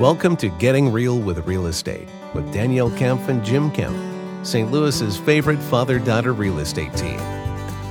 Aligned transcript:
Welcome 0.00 0.36
to 0.38 0.48
Getting 0.48 0.90
Real 0.90 1.18
with 1.18 1.46
Real 1.46 1.66
Estate 1.66 2.08
with 2.34 2.50
Danielle 2.52 2.90
Kemp 2.92 3.28
and 3.28 3.44
Jim 3.44 3.70
Kemp, 3.70 3.96
St. 4.46 4.70
Louis's 4.70 5.16
favorite 5.18 5.58
father 5.58 5.98
daughter 5.98 6.32
real 6.32 6.58
estate 6.58 6.92
team. 6.94 7.20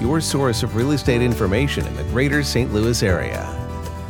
Your 0.02 0.20
source 0.20 0.64
of 0.64 0.76
real 0.76 0.92
estate 0.92 1.22
information 1.22 1.86
in 1.86 1.96
the 1.96 2.04
greater 2.06 2.42
St. 2.44 2.74
Louis 2.74 3.04
area. 3.04 3.46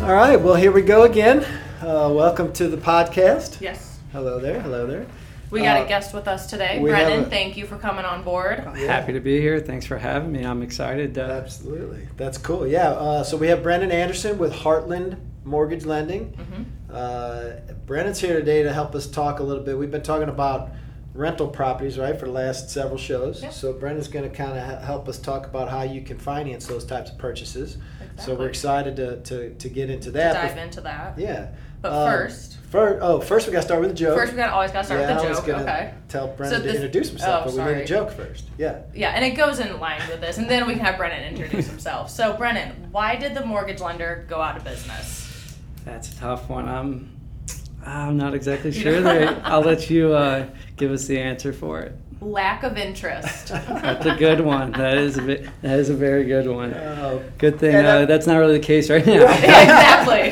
All 0.01 0.13
right, 0.13 0.37
well, 0.39 0.55
here 0.55 0.71
we 0.71 0.81
go 0.81 1.03
again. 1.03 1.43
Uh, 1.81 2.09
welcome 2.13 2.53
to 2.53 2.67
the 2.67 2.77
podcast. 2.77 3.59
Yes. 3.59 3.99
Hello 4.13 4.39
there, 4.39 4.61
hello 4.61 4.85
there. 4.87 5.05
We 5.51 5.61
got 5.61 5.81
Uh, 5.81 5.85
a 5.85 5.87
guest 5.87 6.13
with 6.13 6.27
us 6.27 6.47
today. 6.47 6.79
we 6.79 6.89
have 6.91 7.07
Brennan, 7.07 7.25
a- 7.25 7.29
thank 7.29 7.57
you 7.57 7.65
for 7.65 7.75
coming 7.77 8.05
on 8.05 8.23
board. 8.23 8.59
Happy 8.77 9.13
to 9.13 9.19
be 9.19 9.41
here. 9.41 9.59
Thanks 9.59 9.85
for 9.85 9.97
having 9.97 10.31
me. 10.31 10.43
I'm 10.45 10.61
excited. 10.61 11.17
Uh, 11.17 11.21
Absolutely. 11.43 12.07
That's 12.17 12.37
cool. 12.37 12.65
Yeah, 12.67 12.91
uh, 12.91 13.23
so 13.23 13.35
we 13.35 13.47
have 13.47 13.61
Brennan 13.63 13.91
Anderson 13.91 14.37
with 14.37 14.53
Heartland 14.53 15.17
Mortgage 15.43 15.85
Lending. 15.85 16.33
Mhm. 16.37 16.65
Uh, 16.91 17.51
Brennan's 17.85 18.19
here 18.19 18.33
today 18.39 18.63
to 18.63 18.73
help 18.73 18.95
us 18.95 19.07
talk 19.07 19.39
a 19.39 19.43
little 19.43 19.63
bit. 19.63 19.77
We've 19.77 19.91
been 19.91 20.01
talking 20.01 20.29
about 20.29 20.71
rental 21.13 21.47
properties, 21.47 21.97
right, 21.97 22.17
for 22.17 22.25
the 22.25 22.31
last 22.31 22.69
several 22.69 22.97
shows. 22.97 23.43
Yep. 23.43 23.53
So 23.53 23.73
Brennan's 23.73 24.07
going 24.07 24.29
to 24.29 24.35
kind 24.35 24.57
of 24.57 24.83
help 24.83 25.07
us 25.07 25.19
talk 25.19 25.45
about 25.45 25.69
how 25.69 25.83
you 25.83 26.01
can 26.01 26.17
finance 26.17 26.65
those 26.65 26.85
types 26.85 27.11
of 27.11 27.17
purchases. 27.17 27.77
So 28.17 28.35
we're 28.35 28.49
excited 28.49 28.95
to, 28.97 29.21
to, 29.21 29.53
to 29.53 29.69
get 29.69 29.89
into 29.89 30.11
that. 30.11 30.33
To 30.33 30.47
dive 30.47 30.57
into 30.57 30.81
that. 30.81 31.17
Yeah. 31.17 31.51
But 31.81 31.93
Um, 31.93 32.11
first, 32.11 32.57
Fir- 32.69 32.99
oh, 33.01 33.21
first 33.21 33.47
we 33.47 33.53
got 33.53 33.59
to 33.59 33.65
start 33.65 33.79
with 33.81 33.91
a 33.91 33.93
joke. 33.93 34.17
first 34.17 34.33
we 34.33 34.37
got 34.37 34.47
to 34.47 34.53
always 34.53 34.71
got 34.71 34.79
to 34.79 34.85
start 34.85 34.99
yeah, 34.99 35.15
with 35.15 35.39
a 35.39 35.41
joke. 35.41 35.59
Okay. 35.61 35.93
tell 36.09 36.27
Brennan 36.27 36.59
So 36.59 36.67
to 36.67 36.75
introduce 36.75 37.09
himself, 37.09 37.45
oh, 37.47 37.55
but 37.55 37.65
we 37.65 37.73
need 37.73 37.81
a 37.83 37.85
joke 37.85 38.11
first. 38.11 38.45
Yeah. 38.57 38.81
Yeah, 38.93 39.11
and 39.11 39.23
it 39.23 39.31
goes 39.37 39.59
in 39.59 39.79
line 39.79 40.01
with 40.09 40.19
this, 40.19 40.37
and 40.37 40.49
then 40.49 40.67
we 40.67 40.73
can 40.73 40.83
have 40.83 40.97
Brennan 40.97 41.23
introduce 41.33 41.67
himself. 41.67 42.09
So, 42.09 42.33
Brennan, 42.35 42.91
why 42.91 43.15
did 43.15 43.33
the 43.33 43.45
mortgage 43.45 43.79
lender 43.79 44.25
go 44.27 44.41
out 44.41 44.57
of 44.57 44.65
business? 44.65 45.28
That's 45.85 46.11
a 46.11 46.15
tough 46.17 46.49
one. 46.49 46.67
I'm 46.67 47.19
I'm 47.85 48.17
not 48.17 48.33
exactly 48.33 48.71
sure. 48.73 48.93
know? 48.93 49.01
There. 49.01 49.41
I'll 49.43 49.61
let 49.61 49.89
you 49.89 50.13
uh, 50.13 50.47
give 50.77 50.91
us 50.91 51.05
the 51.05 51.19
answer 51.19 51.53
for 51.53 51.81
it. 51.81 51.95
Lack 52.21 52.63
of 52.63 52.77
interest. 52.77 53.47
That's 53.47 54.05
a 54.05 54.15
good 54.15 54.41
one. 54.41 54.73
That 54.73 54.97
is 54.97 55.17
a 55.17 55.21
bit, 55.21 55.49
that 55.61 55.79
is 55.79 55.89
a 55.89 55.93
very 55.93 56.25
good 56.25 56.47
one. 56.47 56.73
Oh, 56.73 57.23
Good 57.37 57.59
thing 57.59 57.75
uh, 57.75 57.79
uh, 57.79 58.05
that's 58.05 58.27
not 58.27 58.35
really 58.37 58.57
the 58.57 58.65
case 58.65 58.89
right 58.89 59.05
now. 59.05 59.21
exactly. 59.31 60.31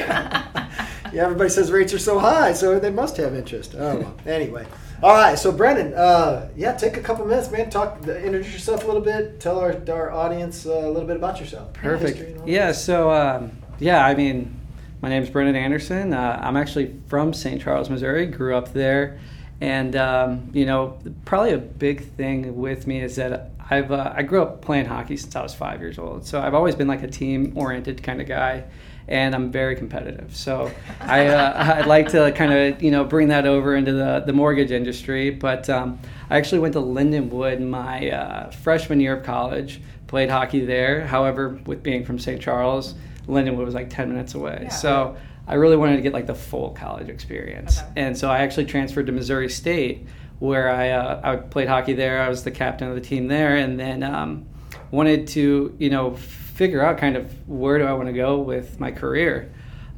Yeah, 1.13 1.23
everybody 1.23 1.49
says 1.49 1.71
rates 1.71 1.93
are 1.93 1.99
so 1.99 2.19
high, 2.19 2.51
so 2.51 2.77
they 2.77 2.89
must 2.89 3.15
have 3.15 3.33
interest. 3.33 3.73
Oh, 3.77 3.99
well. 3.99 4.17
anyway. 4.25 4.67
All 5.01 5.13
right, 5.13 5.39
so 5.39 5.51
Brennan, 5.51 5.93
uh, 5.93 6.49
yeah, 6.57 6.73
take 6.75 6.97
a 6.97 7.01
couple 7.01 7.25
minutes, 7.25 7.49
man. 7.51 7.69
Talk, 7.69 8.05
introduce 8.05 8.51
yourself 8.51 8.83
a 8.83 8.87
little 8.87 9.01
bit. 9.01 9.39
Tell 9.39 9.57
our, 9.57 9.81
our 9.89 10.11
audience 10.11 10.65
uh, 10.65 10.71
a 10.71 10.89
little 10.89 11.07
bit 11.07 11.15
about 11.15 11.39
yourself. 11.39 11.71
Perfect. 11.73 12.37
all 12.39 12.49
Yeah. 12.49 12.73
So 12.73 13.11
um, 13.11 13.51
yeah, 13.79 14.05
I 14.05 14.13
mean, 14.13 14.53
my 15.01 15.09
name 15.09 15.23
is 15.23 15.29
Brennan 15.29 15.55
Anderson. 15.55 16.13
Uh, 16.13 16.39
I'm 16.41 16.57
actually 16.57 16.95
from 17.07 17.33
St. 17.33 17.61
Charles, 17.61 17.89
Missouri. 17.89 18.25
Grew 18.25 18.55
up 18.55 18.73
there, 18.73 19.19
and 19.61 19.95
um, 19.95 20.49
you 20.53 20.65
know, 20.65 20.97
probably 21.25 21.53
a 21.53 21.57
big 21.57 22.03
thing 22.13 22.57
with 22.57 22.87
me 22.87 23.01
is 23.01 23.15
that 23.17 23.51
I've 23.69 23.91
uh, 23.91 24.13
I 24.15 24.23
grew 24.23 24.41
up 24.41 24.61
playing 24.61 24.85
hockey 24.85 25.17
since 25.17 25.35
I 25.35 25.43
was 25.43 25.53
five 25.53 25.81
years 25.81 25.99
old. 25.99 26.25
So 26.25 26.41
I've 26.41 26.53
always 26.53 26.75
been 26.75 26.87
like 26.87 27.03
a 27.03 27.07
team-oriented 27.07 28.01
kind 28.03 28.21
of 28.21 28.27
guy. 28.27 28.65
And 29.09 29.33
I'm 29.33 29.53
very 29.53 29.77
competitive, 29.77 30.35
so 30.35 30.69
I 30.99 31.27
uh, 31.27 31.75
I'd 31.77 31.85
like 31.85 32.09
to 32.09 32.29
kind 32.33 32.51
of 32.51 32.83
you 32.83 32.91
know 32.91 33.05
bring 33.05 33.29
that 33.29 33.47
over 33.47 33.73
into 33.73 33.93
the, 33.93 34.21
the 34.25 34.33
mortgage 34.33 34.71
industry. 34.71 35.29
But 35.29 35.69
um, 35.69 35.97
I 36.29 36.35
actually 36.35 36.59
went 36.59 36.73
to 36.73 36.81
Lindenwood 36.81 37.61
my 37.61 38.09
uh, 38.11 38.51
freshman 38.51 38.99
year 38.99 39.15
of 39.15 39.23
college, 39.23 39.79
played 40.07 40.29
hockey 40.29 40.65
there. 40.65 41.07
However, 41.07 41.57
with 41.65 41.83
being 41.83 42.03
from 42.03 42.19
St. 42.19 42.41
Charles, 42.41 42.95
Lindenwood 43.27 43.65
was 43.65 43.73
like 43.75 43.89
10 43.89 44.09
minutes 44.09 44.33
away. 44.35 44.59
Yeah. 44.63 44.69
So 44.69 45.17
I 45.47 45.55
really 45.55 45.77
wanted 45.77 45.97
to 45.97 46.01
get 46.01 46.13
like 46.13 46.27
the 46.27 46.35
full 46.35 46.71
college 46.71 47.09
experience. 47.09 47.79
Okay. 47.79 47.89
And 47.97 48.17
so 48.17 48.29
I 48.29 48.39
actually 48.39 48.65
transferred 48.65 49.05
to 49.07 49.11
Missouri 49.11 49.49
State 49.49 50.07
where 50.39 50.69
I, 50.69 50.89
uh, 50.91 51.21
I 51.23 51.35
played 51.37 51.67
hockey 51.67 51.93
there. 51.93 52.21
I 52.21 52.29
was 52.29 52.43
the 52.43 52.51
captain 52.51 52.87
of 52.89 52.95
the 52.95 53.01
team 53.01 53.27
there 53.27 53.55
and 53.57 53.79
then 53.79 54.03
um, 54.03 54.45
wanted 54.91 55.27
to, 55.29 55.75
you 55.79 55.89
know, 55.89 56.15
figure 56.15 56.81
out 56.83 56.97
kind 56.97 57.15
of 57.15 57.47
where 57.49 57.77
do 57.77 57.85
I 57.85 57.93
want 57.93 58.07
to 58.07 58.13
go 58.13 58.39
with 58.39 58.79
my 58.79 58.91
career. 58.91 59.51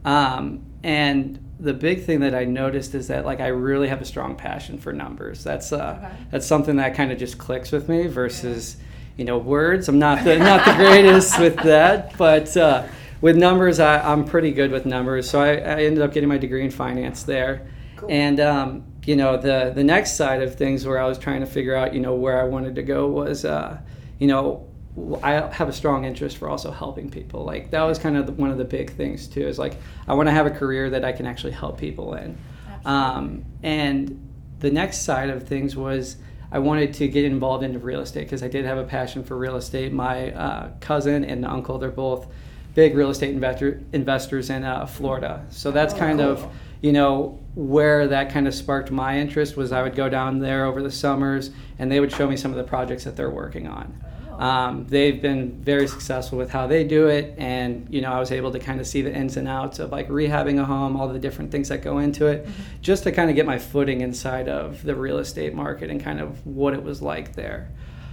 Um, 0.05 0.65
and 0.83 1.43
the 1.59 1.73
big 1.73 2.05
thing 2.05 2.21
that 2.21 2.33
I 2.33 2.45
noticed 2.45 2.95
is 2.95 3.07
that 3.09 3.25
like 3.25 3.41
I 3.41 3.47
really 3.47 3.89
have 3.89 4.01
a 4.01 4.05
strong 4.05 4.35
passion 4.35 4.77
for 4.77 4.93
numbers. 4.93 5.43
That's 5.43 5.73
uh, 5.73 5.99
Okay. 6.01 6.13
that's 6.31 6.45
something 6.45 6.77
that 6.77 6.95
kind 6.95 7.11
of 7.11 7.17
just 7.17 7.37
clicks 7.37 7.71
with 7.71 7.89
me 7.89 8.07
versus 8.07 8.77
you 9.17 9.25
know 9.25 9.37
words. 9.37 9.89
I'm 9.89 9.99
not 9.99 10.23
the 10.23 10.37
not 10.37 10.63
the 10.65 10.73
greatest 10.75 11.37
with 11.37 11.57
that, 11.57 12.17
but 12.17 12.55
uh, 12.55 12.87
with 13.21 13.35
numbers, 13.35 13.79
I, 13.79 13.99
I'm 13.99 14.25
pretty 14.25 14.51
good 14.51 14.71
with 14.71 14.85
numbers. 14.85 15.29
So 15.29 15.41
I, 15.41 15.53
I 15.53 15.83
ended 15.83 16.01
up 16.01 16.13
getting 16.13 16.29
my 16.29 16.37
degree 16.37 16.63
in 16.63 16.71
finance 16.71 17.23
there, 17.23 17.67
Cool. 17.97 18.09
and 18.11 18.39
um, 18.39 18.83
you 19.05 19.15
know 19.15 19.37
the 19.37 19.71
the 19.73 19.83
next 19.83 20.15
side 20.15 20.41
of 20.41 20.55
things 20.55 20.85
where 20.85 20.99
I 20.99 21.05
was 21.07 21.17
trying 21.17 21.41
to 21.41 21.45
figure 21.47 21.75
out 21.75 21.93
you 21.93 21.99
know 21.99 22.15
where 22.15 22.39
I 22.41 22.45
wanted 22.45 22.75
to 22.75 22.83
go 22.83 23.07
was 23.07 23.45
uh, 23.45 23.77
you 24.19 24.27
know 24.27 24.67
I 25.23 25.49
have 25.53 25.69
a 25.69 25.73
strong 25.73 26.05
interest 26.05 26.37
for 26.37 26.49
also 26.49 26.71
helping 26.71 27.09
people. 27.09 27.43
Like 27.43 27.71
that 27.71 27.83
was 27.83 27.99
kind 27.99 28.17
of 28.17 28.25
the, 28.25 28.31
one 28.33 28.51
of 28.51 28.57
the 28.57 28.65
big 28.65 28.91
things 28.95 29.27
too. 29.27 29.47
Is 29.47 29.59
like 29.59 29.77
I 30.07 30.13
want 30.13 30.27
to 30.27 30.31
have 30.33 30.45
a 30.45 30.51
career 30.51 30.89
that 30.91 31.03
I 31.05 31.11
can 31.11 31.25
actually 31.25 31.53
help 31.53 31.77
people 31.77 32.13
in. 32.15 32.37
Um, 32.85 33.45
and 33.63 34.25
the 34.59 34.71
next 34.71 34.99
side 34.99 35.29
of 35.29 35.47
things 35.47 35.75
was 35.75 36.17
I 36.51 36.59
wanted 36.59 36.93
to 36.95 37.07
get 37.07 37.25
involved 37.25 37.63
into 37.63 37.79
real 37.79 38.01
estate 38.01 38.21
because 38.23 38.43
I 38.43 38.47
did 38.47 38.65
have 38.65 38.77
a 38.77 38.83
passion 38.83 39.23
for 39.23 39.37
real 39.37 39.55
estate. 39.55 39.93
My 39.93 40.31
uh, 40.31 40.71
cousin 40.79 41.23
and 41.23 41.45
uncle, 41.45 41.77
they're 41.77 41.91
both 41.91 42.27
big 42.79 42.95
real 42.95 43.09
estate 43.09 43.31
investor, 43.33 43.81
investors 43.91 44.49
in 44.49 44.63
uh, 44.63 44.85
Florida. 44.85 45.45
So 45.49 45.69
that's 45.69 45.93
Oh, 45.93 45.97
kind 45.97 46.19
cool. 46.19 46.29
of 46.29 46.47
you 46.81 46.93
know 46.93 47.37
where 47.55 48.07
that 48.07 48.31
kind 48.31 48.47
of 48.47 48.53
sparked 48.55 48.89
my 48.89 49.19
interest 49.19 49.57
was 49.57 49.73
I 49.73 49.81
would 49.83 49.95
go 49.95 50.07
down 50.07 50.39
there 50.39 50.63
over 50.63 50.81
the 50.81 50.91
summers 50.91 51.51
and 51.77 51.91
they 51.91 51.99
would 51.99 52.09
show 52.13 52.25
me 52.25 52.37
some 52.37 52.51
of 52.51 52.57
the 52.57 52.63
projects 52.63 53.03
that 53.03 53.17
they're 53.17 53.29
working 53.43 53.67
on. 53.67 53.87
Um, 54.37 54.85
they've 54.87 55.21
been 55.21 55.61
very 55.61 55.89
successful 55.89 56.37
with 56.37 56.49
how 56.49 56.65
they 56.67 56.85
do 56.85 57.07
it, 57.09 57.35
and 57.37 57.85
you 57.93 57.99
know 57.99 58.13
I 58.13 58.19
was 58.23 58.31
able 58.31 58.51
to 58.53 58.59
kind 58.59 58.79
of 58.79 58.87
see 58.87 59.01
the 59.01 59.13
ins 59.13 59.35
and 59.35 59.45
outs 59.49 59.79
of 59.79 59.91
like 59.91 60.07
rehabbing 60.07 60.57
a 60.61 60.63
home, 60.63 60.95
all 60.95 61.09
the 61.09 61.19
different 61.19 61.51
things 61.51 61.67
that 61.67 61.81
go 61.81 61.97
into 61.97 62.27
it, 62.27 62.47
just 62.81 63.03
to 63.03 63.11
kind 63.11 63.29
of 63.29 63.35
get 63.35 63.45
my 63.45 63.59
footing 63.59 63.99
inside 63.99 64.47
of 64.47 64.81
the 64.83 64.95
real 64.95 65.17
estate 65.17 65.53
market 65.53 65.89
and 65.89 66.01
kind 66.01 66.21
of 66.21 66.29
what 66.47 66.73
it 66.73 66.81
was 66.81 67.01
like 67.01 67.35
there. 67.35 67.69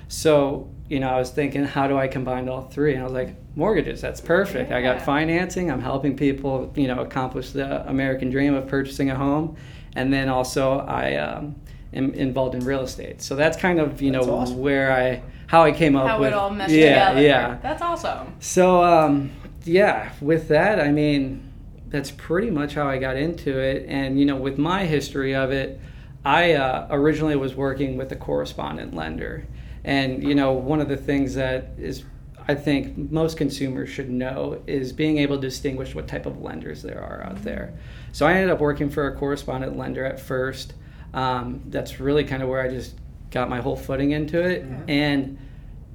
So 0.08 0.68
you 0.88 0.98
know 0.98 1.08
I 1.10 1.18
was 1.20 1.30
thinking, 1.30 1.62
how 1.64 1.86
do 1.86 1.96
I 1.96 2.08
combine 2.08 2.48
all 2.48 2.62
three? 2.62 2.92
And 2.94 3.02
I 3.02 3.04
was 3.04 3.12
like, 3.12 3.36
mortgages, 3.56 4.00
that's 4.00 4.20
perfect. 4.20 4.70
I 4.70 4.82
got 4.82 5.02
financing. 5.02 5.70
I'm 5.70 5.80
helping 5.80 6.16
people, 6.16 6.72
you 6.76 6.86
know, 6.86 7.00
accomplish 7.00 7.50
the 7.50 7.88
American 7.88 8.30
dream 8.30 8.54
of 8.54 8.68
purchasing 8.68 9.10
a 9.10 9.16
home, 9.16 9.56
and 9.96 10.12
then 10.12 10.28
also 10.28 10.78
I 10.80 11.16
um, 11.16 11.56
am 11.92 12.12
involved 12.14 12.54
in 12.54 12.64
real 12.64 12.82
estate. 12.82 13.22
So 13.22 13.34
that's 13.34 13.56
kind 13.56 13.80
of 13.80 14.00
you 14.00 14.12
That's 14.12 14.26
know 14.26 14.34
awesome. 14.36 14.58
where 14.58 14.92
I 14.92 15.22
how 15.48 15.62
I 15.62 15.72
came 15.72 15.96
up 15.96 16.06
How 16.08 16.20
with 16.20 16.28
it 16.28 16.34
all 16.34 16.50
meshed 16.50 16.72
yeah 16.72 17.08
together. 17.08 17.26
yeah. 17.26 17.58
That's 17.62 17.82
awesome. 17.82 18.34
So 18.40 18.84
um, 18.84 19.30
yeah, 19.64 20.12
with 20.20 20.48
that 20.48 20.78
I 20.78 20.92
mean 20.92 21.42
that's 21.88 22.10
pretty 22.10 22.50
much 22.50 22.74
how 22.74 22.86
I 22.88 22.98
got 22.98 23.16
into 23.16 23.58
it, 23.58 23.86
and 23.88 24.18
you 24.20 24.26
know 24.26 24.36
with 24.36 24.58
my 24.58 24.84
history 24.84 25.34
of 25.34 25.50
it, 25.50 25.80
I 26.24 26.52
uh, 26.54 26.88
originally 26.90 27.36
was 27.36 27.54
working 27.54 27.96
with 27.96 28.12
a 28.12 28.16
correspondent 28.16 28.92
lender, 28.94 29.46
and 29.84 30.22
you 30.22 30.34
know 30.34 30.52
one 30.52 30.80
of 30.80 30.88
the 30.88 30.96
things 30.96 31.34
that 31.36 31.70
is 31.78 32.04
I 32.48 32.54
think 32.54 32.96
most 33.10 33.36
consumers 33.36 33.88
should 33.88 34.08
know 34.08 34.62
is 34.66 34.92
being 34.92 35.18
able 35.18 35.36
to 35.36 35.42
distinguish 35.42 35.94
what 35.94 36.06
type 36.06 36.26
of 36.26 36.40
lenders 36.40 36.82
there 36.82 37.02
are 37.02 37.24
out 37.24 37.42
there. 37.42 37.74
So 38.12 38.26
I 38.26 38.34
ended 38.34 38.50
up 38.50 38.60
working 38.60 38.88
for 38.88 39.08
a 39.08 39.16
correspondent 39.16 39.76
lender 39.76 40.04
at 40.04 40.20
first. 40.20 40.74
Um, 41.12 41.62
that's 41.66 41.98
really 41.98 42.24
kind 42.24 42.42
of 42.42 42.48
where 42.48 42.60
I 42.60 42.68
just 42.68 42.94
got 43.30 43.48
my 43.48 43.60
whole 43.60 43.76
footing 43.76 44.12
into 44.12 44.40
it. 44.40 44.64
And 44.88 45.38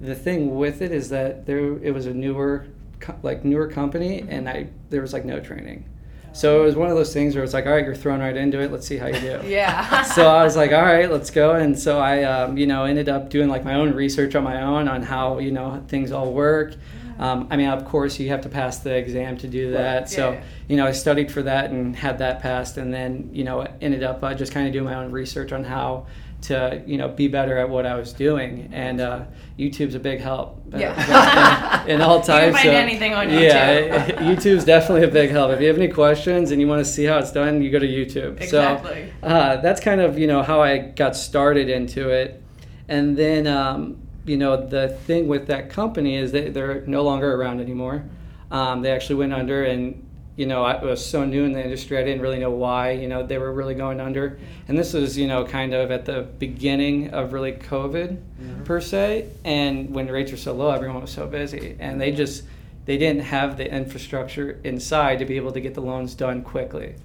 the 0.01 0.16
thing 0.16 0.57
with 0.57 0.81
it 0.81 0.91
is 0.91 1.09
that 1.09 1.45
there 1.45 1.78
it 1.78 1.94
was 1.94 2.06
a 2.06 2.13
newer, 2.13 2.68
like 3.23 3.45
newer 3.45 3.68
company, 3.68 4.25
and 4.28 4.50
I 4.50 4.68
there 4.89 5.01
was 5.01 5.13
like 5.13 5.25
no 5.25 5.39
training. 5.39 5.85
So 6.34 6.62
it 6.62 6.66
was 6.66 6.75
one 6.75 6.90
of 6.90 6.96
those 6.96 7.14
things 7.14 7.36
where 7.36 7.44
it's 7.44 7.53
like, 7.53 7.66
all 7.66 7.74
right, 7.74 7.84
you're 7.86 7.96
thrown 7.96 8.19
right 8.22 8.36
into 8.36 8.60
it. 8.62 8.72
Let's 8.72 8.88
see 8.88 8.98
how 8.98 9.07
you 9.07 9.19
do 9.19 9.42
Yeah. 9.45 10.01
so 10.16 10.28
I 10.28 10.44
was 10.44 10.56
like, 10.56 10.72
all 10.72 10.81
right, 10.81 11.12
let's 11.12 11.30
go. 11.30 11.56
And 11.56 11.78
so 11.78 12.00
I, 12.00 12.24
um, 12.24 12.57
you 12.57 12.68
know, 12.68 12.86
ended 12.86 13.10
up 13.10 13.30
doing 13.30 13.50
like 13.50 13.66
my 13.66 13.74
own 13.75 13.94
research 13.94 14.36
on 14.36 14.44
my 14.44 14.62
own 14.62 14.88
on 14.88 15.04
how, 15.04 15.39
you 15.39 15.51
know, 15.51 15.83
things 15.88 16.12
all 16.12 16.31
work. 16.33 16.75
Um, 17.19 17.48
I 17.51 17.57
mean, 17.57 17.69
of 17.69 17.86
course, 17.86 18.18
you 18.18 18.30
have 18.30 18.42
to 18.42 18.50
pass 18.50 18.80
the 18.80 18.95
exam 18.95 19.38
to 19.39 19.48
do 19.48 19.72
that. 19.72 20.10
So, 20.10 20.31
Yeah. 20.31 20.44
you 20.69 20.78
know, 20.78 20.88
I 20.88 20.92
studied 20.92 21.31
for 21.31 21.44
that 21.44 21.69
and 21.69 21.95
had 21.95 22.18
that 22.19 22.42
passed. 22.42 22.78
And 22.78 22.92
then, 22.94 23.30
you 23.31 23.44
know, 23.44 23.68
ended 23.81 24.01
up 24.01 24.24
uh, 24.24 24.33
just 24.33 24.51
kind 24.51 24.66
of 24.66 24.74
doing 24.74 24.86
my 24.86 24.95
own 24.95 25.12
research 25.12 25.51
on 25.51 25.63
how 25.63 26.07
to, 26.42 26.82
you 26.88 26.98
know, 26.98 27.08
be 27.08 27.28
better 27.28 27.58
at 27.58 27.70
what 27.70 27.86
I 27.86 27.96
was 27.96 28.14
doing. 28.14 28.70
And 28.74 29.00
uh, 29.00 29.26
YouTube's 29.60 29.96
a 29.96 30.00
big 30.00 30.20
help. 30.20 30.64
uh, 30.74 30.78
Yeah. 30.78 31.86
in, 31.88 32.02
all 32.02 32.18
You 32.18 32.24
can 32.24 32.54
find 32.54 32.70
of- 32.70 32.74
anything 32.76 33.14
on 33.14 33.28
YouTube. 33.28 33.42
Yeah, 33.50 34.06
YouTube's 34.22 34.66
definitely 34.66 35.08
a 35.08 35.12
big 35.12 35.30
help. 35.30 35.52
If 35.52 35.62
you 35.62 35.68
have 35.68 35.78
any 35.78 35.88
questions 35.88 36.52
and 36.52 36.60
you 36.60 36.68
want 36.68 36.84
to 36.84 36.92
see 36.92 37.06
how 37.06 37.20
it's 37.20 37.32
done, 37.32 37.62
you 37.62 37.70
go 37.70 37.80
to 37.80 37.88
YouTube. 37.88 38.42
Exactly. 38.42 39.12
So 39.22 39.28
uh, 39.28 39.62
that's 39.62 39.80
kind 39.82 40.02
of 40.02 40.18
you 40.18 40.28
know 40.28 40.42
how 40.42 40.62
I 40.62 40.78
got 40.80 41.16
started 41.16 41.70
into 41.70 42.10
it, 42.10 42.42
and 42.88 43.16
then 43.16 43.46
um, 43.48 43.98
you 44.26 44.38
know 44.38 44.66
the 44.66 44.90
thing 44.90 45.28
with 45.28 45.48
that 45.48 45.70
company 45.70 46.16
is 46.16 46.32
that 46.32 46.54
they're 46.54 46.84
no 46.88 47.04
longer 47.04 47.36
around 47.36 47.60
anymore. 47.62 48.04
Um, 48.50 48.82
they 48.82 48.92
actually 48.92 49.16
went 49.16 49.34
under, 49.34 49.64
and 49.64 50.08
you 50.42 50.48
know, 50.48 50.64
I 50.64 50.84
was 50.84 51.06
so 51.06 51.24
new 51.24 51.44
in 51.44 51.52
the 51.54 51.64
industry, 51.64 52.00
I 52.00 52.04
didn't 52.04 52.24
really 52.24 52.40
know 52.40 52.50
why, 52.50 52.92
you 52.94 53.08
know, 53.08 53.22
they 53.24 53.38
were 53.38 53.54
really 53.54 53.76
going 53.76 54.00
under. 54.02 54.40
And 54.68 54.76
this 54.76 54.92
was, 54.94 55.16
you 55.16 55.28
know, 55.28 55.46
kind 55.46 55.72
of 55.76 55.92
at 55.92 56.06
the 56.06 56.24
beginning 56.40 57.12
of 57.12 57.32
really 57.32 57.52
COVID 57.54 58.18
Mm-hmm. 58.42 58.64
per 58.64 58.82
se. 58.82 59.28
And 59.46 59.92
when 59.94 60.08
rates 60.08 60.32
were 60.32 60.38
so 60.38 60.54
low, 60.54 60.72
everyone 60.72 61.00
was 61.00 61.12
so 61.12 61.28
busy. 61.28 61.76
And 61.80 62.02
they 62.02 62.12
just, 62.12 62.42
they 62.86 62.98
didn't 62.98 63.22
have 63.22 63.56
the 63.56 63.72
infrastructure 63.72 64.60
inside 64.64 65.20
to 65.20 65.26
be 65.26 65.36
able 65.36 65.52
to 65.52 65.62
get 65.62 65.76
the 65.76 65.82
loans 65.82 66.16
done 66.16 66.42
quickly. 66.42 66.96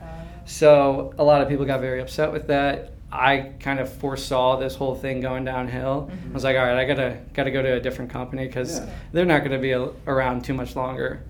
So 0.47 1.13
a 1.19 1.25
lot 1.25 1.43
of 1.43 1.49
people 1.51 1.67
got 1.67 1.81
very 1.83 2.01
upset 2.01 2.33
with 2.33 2.47
that. 2.47 2.93
I 3.13 3.53
kind 3.61 3.81
of 3.81 3.93
foresaw 3.93 4.57
this 4.57 4.75
whole 4.77 4.95
thing 4.95 5.21
going 5.21 5.45
downhill. 5.45 6.11
I 6.31 6.33
was 6.33 6.43
like, 6.43 6.57
all 6.57 6.65
right, 6.65 6.79
I 6.79 6.87
gotta 6.87 7.19
gotta 7.35 7.51
go 7.51 7.61
to 7.61 7.75
a 7.75 7.81
different 7.81 8.11
company 8.11 8.47
because 8.47 8.79
Yeah. 8.81 8.89
they're 9.13 9.27
not 9.27 9.41
going 9.41 9.53
to 9.53 9.59
be 9.59 9.73
a- 9.73 9.91
around 10.07 10.43
too 10.45 10.55
much 10.55 10.75
longer. 10.75 11.21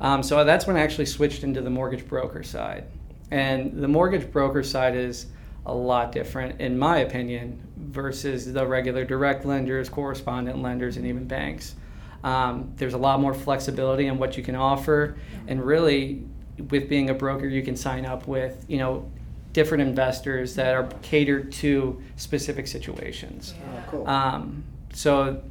Um, 0.00 0.22
so 0.22 0.44
that's 0.44 0.66
when 0.66 0.76
I 0.76 0.80
actually 0.80 1.06
switched 1.06 1.44
into 1.44 1.60
the 1.60 1.70
mortgage 1.70 2.06
broker 2.06 2.42
side, 2.42 2.84
and 3.30 3.72
the 3.72 3.88
mortgage 3.88 4.30
broker 4.30 4.62
side 4.62 4.96
is 4.96 5.26
a 5.66 5.74
lot 5.74 6.12
different, 6.12 6.60
in 6.60 6.78
my 6.78 6.98
opinion, 6.98 7.60
versus 7.76 8.52
the 8.52 8.66
regular 8.66 9.04
direct 9.04 9.44
lenders, 9.44 9.88
correspondent 9.88 10.60
lenders, 10.60 10.96
and 10.96 11.06
even 11.06 11.26
banks. 11.26 11.74
Um, 12.22 12.72
there's 12.76 12.94
a 12.94 12.98
lot 12.98 13.20
more 13.20 13.34
flexibility 13.34 14.06
in 14.06 14.18
what 14.18 14.36
you 14.36 14.42
can 14.42 14.56
offer, 14.56 15.16
and 15.46 15.64
really, 15.64 16.24
with 16.70 16.88
being 16.88 17.10
a 17.10 17.14
broker, 17.14 17.46
you 17.46 17.62
can 17.62 17.76
sign 17.76 18.06
up 18.06 18.26
with 18.26 18.64
you 18.68 18.78
know 18.78 19.10
different 19.52 19.82
investors 19.82 20.54
that 20.56 20.74
are 20.74 20.88
catered 21.00 21.52
to 21.52 22.02
specific 22.16 22.66
situations. 22.66 23.54
Oh, 23.56 23.82
cool. 23.90 24.08
Um, 24.08 24.64
so 24.92 25.42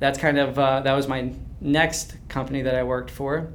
that's 0.00 0.18
kind 0.18 0.38
of 0.38 0.58
uh, 0.58 0.80
that 0.80 0.92
was 0.92 1.08
my 1.08 1.32
next 1.60 2.16
company 2.28 2.62
that 2.62 2.74
I 2.74 2.82
worked 2.82 3.10
for. 3.10 3.52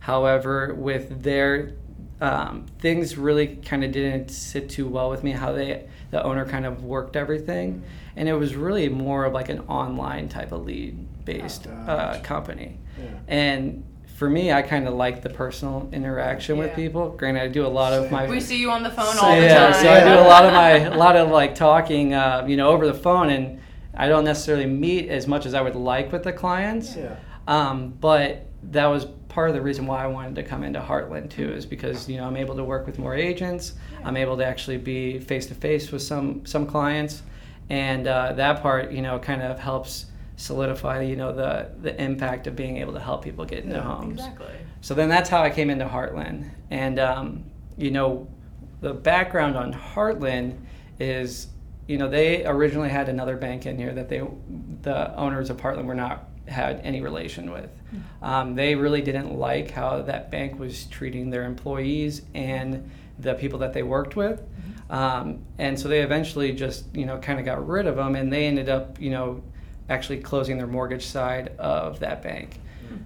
However, 0.00 0.74
with 0.74 1.22
their 1.22 1.72
um, 2.20 2.66
things 2.80 3.16
really 3.16 3.56
kind 3.56 3.84
of 3.84 3.92
didn't 3.92 4.30
sit 4.30 4.68
too 4.68 4.88
well 4.88 5.10
with 5.10 5.22
me. 5.22 5.32
How 5.32 5.52
they 5.52 5.88
the 6.10 6.22
owner 6.22 6.44
kind 6.46 6.66
of 6.66 6.82
worked 6.82 7.16
everything, 7.16 7.82
and 8.16 8.28
it 8.28 8.34
was 8.34 8.56
really 8.56 8.88
more 8.88 9.24
of 9.24 9.32
like 9.32 9.48
an 9.48 9.60
online 9.60 10.28
type 10.28 10.52
of 10.52 10.64
lead 10.64 11.24
based 11.24 11.66
Oh, 11.68 11.92
uh, 11.92 12.20
company. 12.22 12.78
Yeah. 12.98 13.04
And 13.28 13.84
for 14.16 14.28
me, 14.28 14.50
I 14.52 14.62
kind 14.62 14.88
of 14.88 14.94
like 14.94 15.22
the 15.22 15.30
personal 15.30 15.88
interaction 15.92 16.58
with 16.58 16.74
people. 16.74 17.10
Granted, 17.10 17.42
I 17.42 17.48
do 17.48 17.64
a 17.64 17.68
lot 17.68 17.92
of 17.92 18.10
my 18.10 18.26
We 18.26 18.40
see 18.40 18.58
you 18.58 18.70
on 18.72 18.82
the 18.82 18.90
phone 18.90 19.14
so, 19.14 19.20
all 19.20 19.36
the 19.36 19.42
yeah, 19.42 19.70
time. 19.70 19.74
so 19.74 19.92
I 19.92 20.00
do 20.00 20.20
a 20.20 20.26
lot 20.26 20.44
of 20.44 20.52
my 20.52 20.70
a 20.70 20.96
lot 21.04 21.16
of 21.16 21.30
like 21.30 21.54
talking, 21.54 22.14
uh, 22.14 22.44
you 22.48 22.56
know, 22.56 22.68
over 22.70 22.84
the 22.86 22.94
phone, 22.94 23.30
and 23.30 23.60
I 23.94 24.08
don't 24.08 24.24
necessarily 24.24 24.66
meet 24.66 25.08
as 25.08 25.28
much 25.28 25.46
as 25.46 25.54
I 25.54 25.60
would 25.60 25.76
like 25.76 26.10
with 26.10 26.24
the 26.24 26.32
clients. 26.32 26.96
Yeah. 26.96 27.14
Um, 27.46 27.90
but 27.90 28.47
that 28.70 28.86
was 28.86 29.06
part 29.28 29.48
of 29.48 29.54
the 29.54 29.62
reason 29.62 29.86
why 29.86 30.02
I 30.02 30.06
wanted 30.06 30.34
to 30.36 30.42
come 30.42 30.62
into 30.62 30.80
Heartland 30.80 31.30
too, 31.30 31.52
is 31.52 31.66
because 31.66 32.08
you 32.08 32.16
know 32.16 32.26
I'm 32.26 32.36
able 32.36 32.56
to 32.56 32.64
work 32.64 32.86
with 32.86 32.98
more 32.98 33.14
agents. 33.14 33.74
I'm 34.04 34.16
able 34.16 34.36
to 34.36 34.44
actually 34.44 34.78
be 34.78 35.18
face 35.20 35.46
to 35.46 35.54
face 35.54 35.90
with 35.92 36.02
some 36.02 36.44
some 36.46 36.66
clients, 36.66 37.22
and 37.70 38.06
uh, 38.06 38.32
that 38.34 38.62
part 38.62 38.90
you 38.92 39.02
know 39.02 39.18
kind 39.18 39.42
of 39.42 39.58
helps 39.58 40.06
solidify 40.36 41.02
you 41.02 41.16
know 41.16 41.32
the 41.32 41.70
the 41.82 42.00
impact 42.02 42.46
of 42.46 42.54
being 42.54 42.76
able 42.76 42.92
to 42.92 43.00
help 43.00 43.24
people 43.24 43.44
get 43.44 43.64
into 43.64 43.76
Yeah, 43.76 43.82
homes. 43.82 44.18
Exactly. 44.20 44.52
So 44.80 44.94
then 44.94 45.08
that's 45.08 45.28
how 45.28 45.42
I 45.42 45.50
came 45.50 45.70
into 45.70 45.84
Heartland. 45.84 46.48
And, 46.70 47.00
um, 47.00 47.44
you 47.76 47.90
know, 47.90 48.28
the 48.80 48.94
background 48.94 49.56
on 49.56 49.72
Heartland 49.72 50.56
is, 51.00 51.48
you 51.88 51.98
know, 51.98 52.08
they 52.08 52.46
originally 52.46 52.88
had 52.88 53.08
another 53.08 53.36
bank 53.36 53.66
in 53.66 53.76
here 53.76 53.92
that 53.92 54.08
they, 54.08 54.22
the 54.82 55.12
owners 55.16 55.50
of 55.50 55.56
Heartland 55.56 55.86
were 55.86 55.96
not 55.96 56.27
had 56.48 56.80
any 56.84 57.00
relation 57.00 57.50
with. 57.50 57.70
Um, 58.22 58.54
they 58.54 58.74
really 58.74 59.00
didn't 59.02 59.34
like 59.34 59.70
how 59.70 60.02
that 60.02 60.30
bank 60.30 60.58
was 60.58 60.84
treating 60.86 61.30
their 61.30 61.44
employees 61.44 62.22
and 62.34 62.90
the 63.18 63.34
people 63.34 63.58
that 63.60 63.72
they 63.72 63.82
worked 63.82 64.16
with. 64.16 64.42
Um, 64.90 65.40
and 65.58 65.78
so 65.78 65.88
they 65.88 66.00
eventually 66.00 66.52
just, 66.52 66.84
you 66.94 67.06
know, 67.06 67.18
kind 67.18 67.38
of 67.38 67.44
got 67.44 67.66
rid 67.66 67.86
of 67.86 67.96
them 67.96 68.14
and 68.14 68.32
they 68.32 68.46
ended 68.46 68.68
up, 68.68 69.00
you 69.00 69.10
know, 69.10 69.42
actually 69.88 70.18
closing 70.18 70.58
their 70.58 70.66
mortgage 70.66 71.06
side 71.06 71.52
of 71.58 72.00
that 72.00 72.22
bank. 72.22 72.60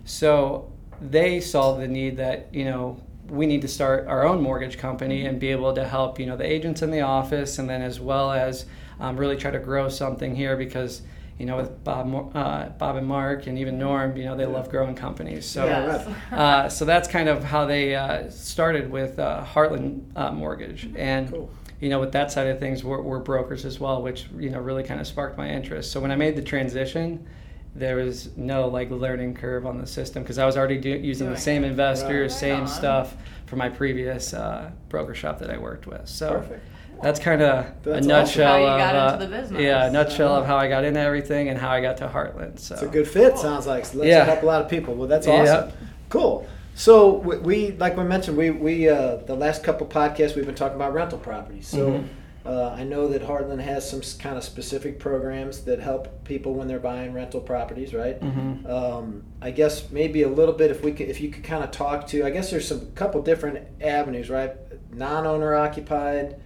So 0.04 0.72
they 1.10 1.40
saw 1.40 1.76
the 1.76 1.88
need 1.88 2.16
that 2.16 2.48
you 2.52 2.64
know 2.64 3.00
we 3.28 3.46
need 3.46 3.62
to 3.62 3.68
start 3.68 4.06
our 4.06 4.24
own 4.24 4.40
mortgage 4.40 4.78
company 4.78 5.26
and 5.26 5.40
be 5.40 5.48
able 5.48 5.72
to 5.74 5.86
help 5.86 6.18
you 6.18 6.26
know 6.26 6.36
the 6.36 6.46
agents 6.46 6.82
in 6.82 6.90
the 6.90 7.00
office 7.00 7.58
and 7.58 7.68
then 7.68 7.82
as 7.82 7.98
well 7.98 8.30
as 8.30 8.66
um, 9.00 9.16
really 9.16 9.36
try 9.36 9.50
to 9.50 9.58
grow 9.58 9.88
something 9.88 10.34
here 10.34 10.56
because 10.56 11.02
you 11.38 11.46
know 11.46 11.56
with 11.56 11.82
Bob, 11.84 12.36
uh, 12.36 12.68
Bob 12.78 12.96
and 12.96 13.06
Mark 13.06 13.46
and 13.46 13.58
even 13.58 13.78
Norm 13.78 14.16
you 14.16 14.24
know 14.24 14.36
they 14.36 14.46
love 14.46 14.68
growing 14.70 14.94
companies 14.94 15.44
so 15.46 15.64
Yes. 15.66 16.06
uh, 16.32 16.68
so 16.68 16.84
that's 16.84 17.08
kind 17.08 17.28
of 17.28 17.42
how 17.44 17.64
they 17.66 17.94
uh, 17.94 18.30
started 18.30 18.90
with 18.90 19.18
uh, 19.18 19.44
Heartland 19.44 20.02
uh, 20.16 20.30
Mortgage, 20.32 20.88
and 20.96 21.30
Cool. 21.30 21.50
you 21.80 21.88
know, 21.88 21.98
with 21.98 22.12
that 22.12 22.30
side 22.30 22.46
of 22.46 22.60
things, 22.60 22.84
we're, 22.84 23.00
we're 23.02 23.18
brokers 23.18 23.64
as 23.64 23.80
well, 23.80 24.02
which 24.02 24.26
you 24.38 24.50
know 24.50 24.60
really 24.60 24.84
kind 24.84 25.00
of 25.00 25.06
sparked 25.06 25.36
my 25.36 25.48
interest. 25.48 25.90
So 25.90 26.00
when 26.00 26.10
I 26.12 26.16
made 26.16 26.36
the 26.36 26.42
transition, 26.42 27.26
there 27.74 27.96
was 27.96 28.36
no 28.36 28.68
like 28.68 28.90
learning 28.90 29.34
curve 29.34 29.66
on 29.66 29.78
the 29.78 29.86
system 29.86 30.22
because 30.22 30.38
I 30.38 30.44
was 30.46 30.56
already 30.56 30.78
do, 30.78 30.90
using 30.90 31.28
the 31.30 31.36
same 31.38 31.64
investors, 31.64 32.32
Right. 32.32 32.40
same 32.40 32.60
Right 32.64 32.68
stuff 32.68 33.16
for 33.46 33.56
my 33.56 33.68
previous 33.68 34.32
uh, 34.34 34.70
broker 34.90 35.14
shop 35.14 35.38
that 35.40 35.50
I 35.50 35.58
worked 35.58 35.86
with. 35.86 36.06
So 36.08 36.34
Perfect. 36.34 36.64
That's 37.02 37.18
kind 37.20 37.42
of 37.42 37.48
a 37.66 37.74
That's 37.82 37.96
awesome. 37.98 38.08
nutshell 38.08 38.52
How 38.52 38.58
you 38.58 38.66
of 38.66 38.78
got 38.78 38.94
uh, 38.94 39.14
into 39.14 39.26
the 39.26 39.40
business. 39.40 39.60
yeah, 39.62 39.86
a 39.86 39.90
nutshell 39.90 40.34
of 40.36 40.46
how 40.46 40.56
I 40.56 40.68
got 40.68 40.84
into 40.84 41.00
everything 41.00 41.48
and 41.48 41.58
how 41.58 41.70
I 41.70 41.80
got 41.80 41.96
to 41.98 42.08
Heartland. 42.08 42.58
So 42.58 42.74
It's 42.74 42.82
a 42.82 42.86
good 42.88 43.08
fit. 43.08 43.38
Sounds 43.38 43.66
like 43.66 43.84
so 43.86 43.98
let's 43.98 44.08
Yeah. 44.08 44.24
help 44.24 44.42
a 44.42 44.46
lot 44.46 44.62
of 44.62 44.68
people. 44.68 44.94
Well, 44.94 45.08
that's 45.08 45.26
Yeah. 45.26 45.42
awesome. 45.42 45.72
Cool. 46.08 46.46
So 46.74 47.14
we, 47.18 47.36
we 47.38 47.70
like 47.72 47.96
we 47.96 48.04
mentioned, 48.04 48.36
we 48.36 48.50
we 48.50 48.88
uh, 48.88 49.16
the 49.26 49.34
last 49.34 49.62
couple 49.62 49.86
podcasts 49.86 50.34
we've 50.36 50.46
been 50.46 50.54
talking 50.54 50.76
about 50.76 50.94
rental 50.94 51.18
properties. 51.18 51.66
So 51.68 51.90
Mhm. 51.90 52.04
uh, 52.46 52.70
I 52.70 52.82
know 52.84 53.08
that 53.08 53.22
Heartland 53.22 53.60
has 53.60 53.88
some 53.88 54.00
kind 54.18 54.36
of 54.38 54.42
specific 54.44 54.98
programs 54.98 55.60
that 55.64 55.80
help 55.80 56.24
people 56.24 56.54
when 56.54 56.68
they're 56.68 56.78
buying 56.78 57.12
rental 57.12 57.40
properties, 57.40 57.92
right? 57.94 58.18
Mhm. 58.20 58.68
Um, 58.68 59.22
I 59.42 59.50
guess 59.50 59.90
maybe 59.90 60.22
a 60.22 60.28
little 60.28 60.54
bit 60.54 60.70
if 60.70 60.82
we 60.82 60.92
could, 60.92 61.08
if 61.08 61.20
you 61.20 61.28
could 61.28 61.44
kind 61.44 61.62
of 61.62 61.70
talk 61.72 62.06
to. 62.08 62.24
I 62.24 62.30
guess 62.30 62.50
there's 62.50 62.66
some 62.66 62.88
couple 62.94 63.20
different 63.22 63.58
avenues, 63.80 64.30
right? 64.30 64.52
Non-owner 64.94 65.54
occupied 65.54 66.36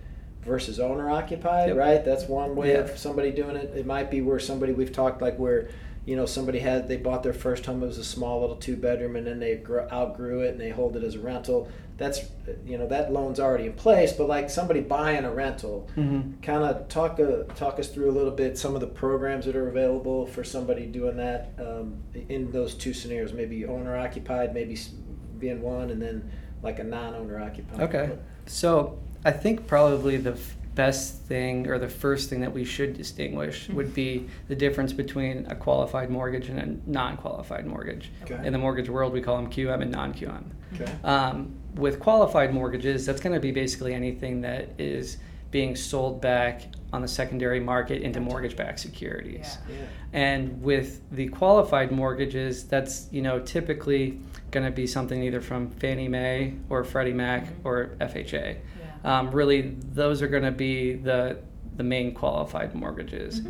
versus 0.46 0.78
owner 0.81 1.10
occupied, 1.10 1.69
Yep. 1.70 1.76
right? 1.76 2.04
That's 2.04 2.28
one 2.28 2.54
way 2.56 2.70
Yeah. 2.72 2.78
of 2.78 2.96
somebody 2.96 3.31
doing 3.32 3.56
it. 3.56 3.72
It 3.76 3.84
might 3.87 4.10
be 4.10 4.20
where 4.22 4.38
somebody 4.38 4.72
we've 4.72 4.93
talked 4.93 5.20
like 5.20 5.38
where 5.38 5.69
you 6.06 6.14
know 6.14 6.25
somebody 6.25 6.60
had 6.60 6.87
they 6.87 6.96
bought 6.96 7.25
their 7.25 7.32
first 7.32 7.66
home 7.66 7.82
it 7.82 7.87
was 7.87 7.98
a 7.98 8.04
small 8.04 8.40
little 8.40 8.54
two 8.54 8.76
bedroom 8.76 9.16
and 9.16 9.26
then 9.26 9.40
they 9.40 9.56
gr- 9.56 9.81
outgrew 9.93 10.40
it 10.43 10.52
and 10.52 10.60
they 10.60 10.70
hold 10.70 10.96
it 10.96 11.02
as 11.02 11.16
a 11.16 11.19
rental. 11.19 11.69
That's 11.98 12.20
you 12.64 12.78
know 12.78 12.87
that 12.87 13.12
loan's 13.12 13.40
already 13.40 13.66
in 13.66 13.72
place, 13.72 14.12
but 14.12 14.28
like 14.28 14.48
somebody 14.48 14.81
buying 14.81 15.25
a 15.25 15.32
rental, 15.32 15.88
Mhm. 15.96 16.41
kind 16.43 16.62
of 16.62 16.86
talk 16.88 17.19
uh, 17.19 17.43
talk 17.56 17.81
us 17.81 17.88
through 17.88 18.08
a 18.10 18.12
little 18.12 18.31
bit 18.31 18.56
some 18.56 18.74
of 18.76 18.81
the 18.81 18.86
programs 18.86 19.46
that 19.46 19.56
are 19.56 19.69
available 19.69 20.26
for 20.26 20.44
somebody 20.44 20.86
doing 20.86 21.17
that 21.17 21.48
um, 21.58 21.96
in 22.29 22.53
those 22.53 22.74
two 22.74 22.93
scenarios. 22.93 23.32
Maybe 23.32 23.65
owner 23.67 23.96
occupied, 23.96 24.55
maybe 24.55 24.79
being 25.41 25.60
one, 25.60 25.91
and 25.91 26.00
then 26.00 26.31
like 26.62 26.79
a 26.79 26.84
non-owner 26.84 27.41
occupied. 27.41 27.81
Okay. 27.81 28.10
So 28.46 28.98
I 29.27 29.33
think 29.33 29.67
probably 29.67 30.19
the 30.19 30.33
f- 30.33 30.56
best 30.77 31.23
thing 31.23 31.67
or 31.67 31.79
the 31.79 31.89
first 31.89 32.31
thing 32.31 32.41
that 32.43 32.53
we 32.53 32.65
should 32.65 32.97
distinguish 32.97 33.69
would 33.71 33.93
be 33.93 34.29
the 34.47 34.55
difference 34.55 34.93
between 34.93 35.47
a 35.49 35.56
qualified 35.56 36.11
mortgage 36.11 36.49
and 36.49 36.61
a 36.61 36.91
non-qualified 36.91 37.67
mortgage. 37.67 38.13
Okay. 38.23 38.47
In 38.47 38.53
the 38.53 38.59
mortgage 38.59 38.89
world, 38.89 39.13
we 39.13 39.21
call 39.21 39.37
them 39.37 39.51
QM 39.51 39.83
and 39.83 39.91
non-QM. 39.91 40.45
Okay. 40.75 40.93
Um, 41.03 41.55
with 41.75 41.99
qualified 41.99 42.55
mortgages, 42.55 43.05
that's 43.05 43.21
going 43.21 43.35
to 43.35 43.41
be 43.41 43.51
basically 43.51 43.95
anything 43.95 44.43
that 44.43 44.69
is 44.79 45.17
being 45.51 45.75
sold 45.75 46.21
back 46.21 46.63
on 46.93 47.03
the 47.03 47.09
secondary 47.09 47.59
market 47.61 48.03
into 48.03 48.21
mortgage-backed 48.21 48.79
securities. 48.79 49.59
Yeah. 49.69 49.75
Yeah. 49.75 49.87
And 50.13 50.63
with 50.63 51.01
the 51.11 51.29
qualified 51.29 51.91
mortgages, 51.91 52.65
that's 52.65 53.09
you 53.11 53.23
know 53.23 53.41
typically 53.41 54.21
going 54.51 54.65
to 54.65 54.73
be 54.73 54.87
something 54.87 55.23
either 55.23 55.41
from 55.41 55.71
Fannie 55.71 56.09
Mae 56.09 56.55
or 56.69 56.85
Freddie 56.85 57.13
Mac 57.13 57.49
or 57.65 57.97
FHA. 58.01 58.33
Yeah. 58.33 58.85
Um, 59.05 59.31
really, 59.31 59.76
those 59.93 60.22
are 60.22 60.29
going 60.29 60.44
to 60.44 60.50
be 60.53 60.94
the 60.94 61.38
the 61.76 61.84
main 61.84 62.15
qualified 62.15 62.74
mortgages. 62.74 63.43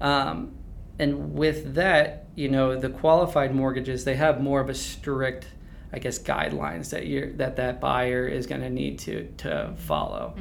Um, 0.00 0.52
and 0.98 1.34
with 1.34 1.74
that, 1.74 2.26
you 2.36 2.48
know, 2.48 2.78
the 2.78 2.90
qualified 2.90 3.54
mortgages 3.54 4.04
they 4.04 4.14
have 4.14 4.40
more 4.40 4.60
of 4.60 4.68
a 4.68 4.74
strict, 4.74 5.46
I 5.92 5.98
guess, 5.98 6.18
guidelines 6.18 6.90
that 6.90 7.06
you 7.06 7.32
that 7.36 7.56
that 7.56 7.80
buyer 7.80 8.26
is 8.26 8.46
going 8.46 8.60
to 8.60 8.70
need 8.70 8.98
to 9.00 9.26
to 9.38 9.74
follow. 9.76 10.34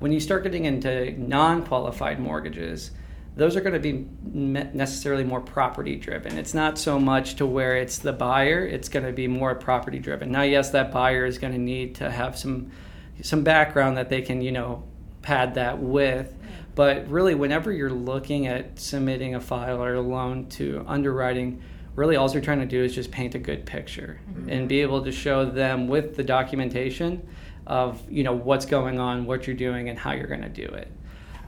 When 0.00 0.12
you 0.12 0.20
start 0.20 0.42
getting 0.42 0.64
into 0.64 1.12
non-qualified 1.16 2.18
mortgages, 2.18 2.90
those 3.36 3.56
are 3.56 3.60
going 3.60 3.72
to 3.72 3.78
be 3.78 4.06
necessarily 4.22 5.24
more 5.24 5.40
property 5.40 5.96
driven. 5.96 6.36
It's 6.36 6.54
not 6.54 6.76
so 6.76 6.98
much 6.98 7.36
to 7.36 7.46
where 7.46 7.76
it's 7.76 7.98
the 7.98 8.12
buyer; 8.12 8.66
it's 8.66 8.88
going 8.88 9.06
to 9.06 9.12
be 9.12 9.28
more 9.28 9.54
property 9.54 9.98
driven. 9.98 10.32
Now, 10.32 10.42
yes, 10.42 10.70
that 10.70 10.92
buyer 10.92 11.24
is 11.24 11.38
going 11.38 11.52
to 11.52 11.58
need 11.58 11.94
to 11.96 12.10
have 12.10 12.36
some 12.36 12.72
some 13.20 13.42
background 13.42 13.96
that 13.96 14.08
they 14.08 14.22
can, 14.22 14.40
you 14.40 14.52
know, 14.52 14.84
pad 15.20 15.54
that 15.54 15.78
with. 15.78 16.34
But 16.74 17.08
really, 17.08 17.34
whenever 17.34 17.70
you're 17.70 17.90
looking 17.90 18.46
at 18.46 18.78
submitting 18.78 19.34
a 19.34 19.40
file 19.40 19.82
or 19.82 19.94
a 19.94 20.00
loan 20.00 20.46
to 20.50 20.84
underwriting, 20.86 21.62
really 21.94 22.16
all 22.16 22.30
you're 22.30 22.42
trying 22.42 22.60
to 22.60 22.66
do 22.66 22.82
is 22.82 22.94
just 22.94 23.10
paint 23.10 23.34
a 23.34 23.38
good 23.38 23.66
picture 23.66 24.20
and 24.48 24.68
be 24.68 24.80
able 24.80 25.04
to 25.04 25.12
show 25.12 25.44
them 25.44 25.88
with 25.88 26.16
the 26.16 26.24
documentation 26.24 27.26
of 27.66 28.00
you 28.10 28.24
know 28.24 28.32
what's 28.32 28.66
going 28.66 28.98
on, 28.98 29.26
what 29.26 29.46
you're 29.46 29.56
doing, 29.56 29.88
and 29.88 29.98
how 29.98 30.12
you're 30.12 30.26
going 30.26 30.42
to 30.42 30.48
do 30.48 30.64
it. 30.64 30.90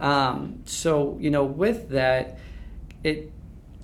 Um, 0.01 0.61
so 0.67 1.17
you 1.21 1.31
know 1.31 1.45
with 1.45 1.89
that, 1.91 2.39
it 3.03 3.33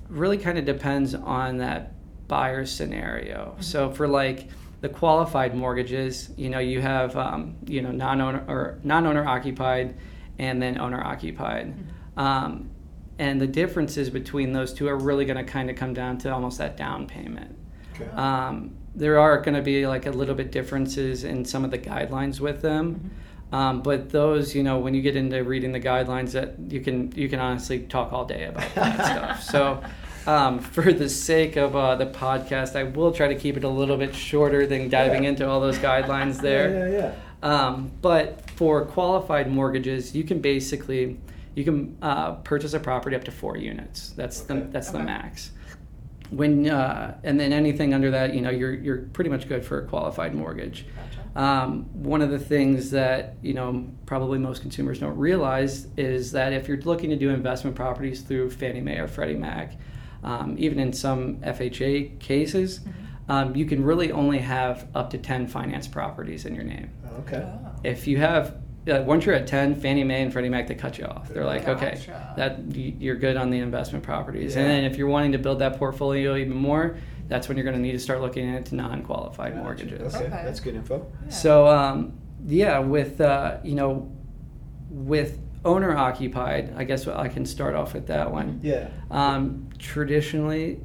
really 0.08 0.38
kind 0.38 0.58
of 0.58 0.64
depends 0.64 1.14
on 1.14 1.58
that 1.58 1.92
buyer 2.28 2.66
scenario. 2.66 3.56
So 3.60 3.90
for 3.90 4.06
like 4.06 4.48
the 4.80 4.88
qualified 4.88 5.54
mortgages, 5.54 6.30
you 6.36 6.48
know, 6.48 6.58
you 6.58 6.80
have 6.80 7.16
um, 7.16 7.56
you 7.66 7.82
know 7.82 7.90
non-owner 7.90 8.44
or 8.48 8.78
non-owner 8.82 9.26
occupied, 9.26 9.96
and 10.38 10.60
then 10.60 10.80
owner 10.80 11.02
occupied. 11.02 11.74
Um, 12.16 12.70
and 13.18 13.40
the 13.40 13.46
differences 13.46 14.08
between 14.08 14.52
those 14.52 14.72
two 14.72 14.88
are 14.88 14.96
really 14.96 15.26
going 15.26 15.36
to 15.36 15.44
kind 15.44 15.68
of 15.68 15.76
come 15.76 15.92
down 15.92 16.16
to 16.18 16.32
almost 16.32 16.58
that 16.58 16.76
down 16.76 17.06
payment. 17.06 17.54
Okay. 17.94 18.10
Um, 18.12 18.74
there 18.94 19.18
are 19.18 19.38
going 19.40 19.54
to 19.54 19.62
be 19.62 19.86
like 19.86 20.06
a 20.06 20.10
little 20.10 20.34
bit 20.34 20.50
differences 20.50 21.24
in 21.24 21.44
some 21.44 21.64
of 21.64 21.70
the 21.70 21.78
guidelines 21.78 22.40
with 22.40 22.62
them, 22.62 23.10
um, 23.52 23.82
but 23.82 24.10
those, 24.10 24.54
you 24.54 24.62
know, 24.62 24.78
when 24.78 24.94
you 24.94 25.02
get 25.02 25.16
into 25.16 25.42
reading 25.42 25.72
the 25.72 25.80
guidelines, 25.80 26.32
that 26.32 26.54
you 26.68 26.80
can 26.80 27.12
you 27.16 27.28
can 27.28 27.40
honestly 27.40 27.80
talk 27.80 28.12
all 28.12 28.24
day 28.24 28.44
about 28.44 28.74
that 28.74 29.04
stuff. 29.04 29.42
So, 29.42 29.82
um, 30.30 30.58
for 30.74 30.92
the 30.92 31.08
sake 31.08 31.56
of 31.56 31.74
uh, 31.76 31.94
the 31.96 32.06
podcast, 32.06 32.76
I 32.76 32.84
will 32.84 33.12
try 33.12 33.28
to 33.28 33.34
keep 33.34 33.56
it 33.56 33.64
a 33.64 33.68
little 33.68 33.96
bit 33.96 34.14
shorter 34.14 34.66
than 34.66 34.88
diving 34.88 35.24
Yeah. 35.24 35.30
into 35.30 35.48
all 35.48 35.60
those 35.60 35.78
guidelines 35.78 36.40
there. 36.48 36.88
Yeah, 36.88 36.98
yeah, 36.98 37.48
Um, 37.48 37.90
but 38.02 38.50
for 38.52 38.84
qualified 38.84 39.50
mortgages, 39.50 40.14
you 40.14 40.24
can 40.24 40.40
basically 40.40 41.18
you 41.56 41.64
can 41.64 41.96
uh, 42.00 42.32
purchase 42.44 42.74
a 42.74 42.80
property 42.80 43.16
up 43.16 43.24
to 43.24 43.30
four 43.32 43.56
units. 43.56 44.10
That's 44.10 44.40
the 44.42 44.54
Okay. 44.54 44.66
that's 44.70 44.90
the 44.90 45.00
max. 45.00 45.50
When 46.30 46.70
uh, 46.70 47.18
and 47.24 47.40
then 47.40 47.52
anything 47.52 47.92
under 47.92 48.10
that, 48.12 48.34
you 48.34 48.40
know, 48.40 48.50
you're 48.50 48.72
you're 48.74 48.98
pretty 49.12 49.30
much 49.30 49.48
good 49.48 49.64
for 49.64 49.80
a 49.82 49.84
qualified 49.86 50.32
mortgage. 50.34 50.86
Um, 51.34 51.84
one 51.92 52.22
of 52.22 52.30
the 52.30 52.38
things 52.38 52.90
that 52.92 53.34
you 53.42 53.52
know 53.54 53.86
probably 54.06 54.38
most 54.38 54.62
consumers 54.62 55.00
don't 55.00 55.16
realize 55.16 55.88
is 55.96 56.30
that 56.32 56.52
if 56.52 56.68
you're 56.68 56.80
looking 56.82 57.10
to 57.10 57.16
do 57.16 57.30
investment 57.30 57.74
properties 57.74 58.20
through 58.22 58.50
Fannie 58.50 58.80
Mae 58.80 58.98
or 58.98 59.08
Freddie 59.08 59.34
Mac, 59.36 59.74
um, 60.22 60.56
even 60.58 60.78
in 60.78 60.92
some 60.92 61.36
FHA 61.36 62.18
cases, 62.20 62.80
um, 63.28 63.54
you 63.56 63.64
can 63.64 63.82
really 63.84 64.10
only 64.12 64.38
have 64.38 64.86
up 64.94 65.10
to 65.10 65.18
ten 65.18 65.46
finance 65.46 65.86
properties 65.88 66.44
in 66.46 66.54
your 66.54 66.64
name 66.64 66.90
yeah. 67.04 67.10
Okay. 67.20 67.52
if 67.84 68.06
you 68.06 68.18
have 68.18 68.56
uh, 68.90 69.02
once 69.06 69.26
you're 69.26 69.34
at 69.34 69.46
10 69.46 69.74
fannie 69.76 70.02
mae 70.04 70.22
and 70.22 70.32
freddie 70.32 70.48
mac 70.48 70.66
they 70.66 70.74
cut 70.74 70.96
you 70.98 71.04
off 71.04 71.28
they're 71.28 71.44
like 71.44 71.68
okay 71.68 72.00
that 72.36 72.58
you're 72.74 73.14
good 73.14 73.36
on 73.36 73.50
the 73.50 73.58
investment 73.58 74.02
properties 74.02 74.56
and 74.56 74.66
then 74.66 74.84
if 74.84 74.96
you're 74.96 75.06
wanting 75.06 75.32
to 75.32 75.38
build 75.38 75.58
that 75.58 75.76
portfolio 75.78 76.34
even 76.34 76.56
more 76.56 76.96
that's 77.28 77.46
when 77.46 77.56
you're 77.58 77.64
going 77.64 77.76
to 77.76 77.80
need 77.82 77.92
to 77.92 77.98
start 77.98 78.20
looking 78.22 78.48
into 78.52 78.74
non-qualified 78.74 79.52
Gotcha. 79.52 79.62
mortgages 79.62 80.14
Okay. 80.14 80.24
Okay. 80.24 80.42
that's 80.44 80.58
good 80.60 80.74
info. 80.74 81.06
so 81.28 81.68
um, 81.68 82.14
yeah 82.46 82.78
with 82.78 83.20
uh, 83.20 83.58
you 83.62 83.74
know 83.74 84.10
with 84.88 85.38
owner 85.64 85.96
occupied 85.96 86.72
i 86.76 86.84
guess 86.84 87.06
i 87.06 87.28
can 87.28 87.44
start 87.44 87.74
off 87.74 87.92
with 87.94 88.06
that 88.06 88.30
one 88.30 88.58
Yeah. 88.62 88.88
um, 89.10 89.68
traditionally 89.78 90.80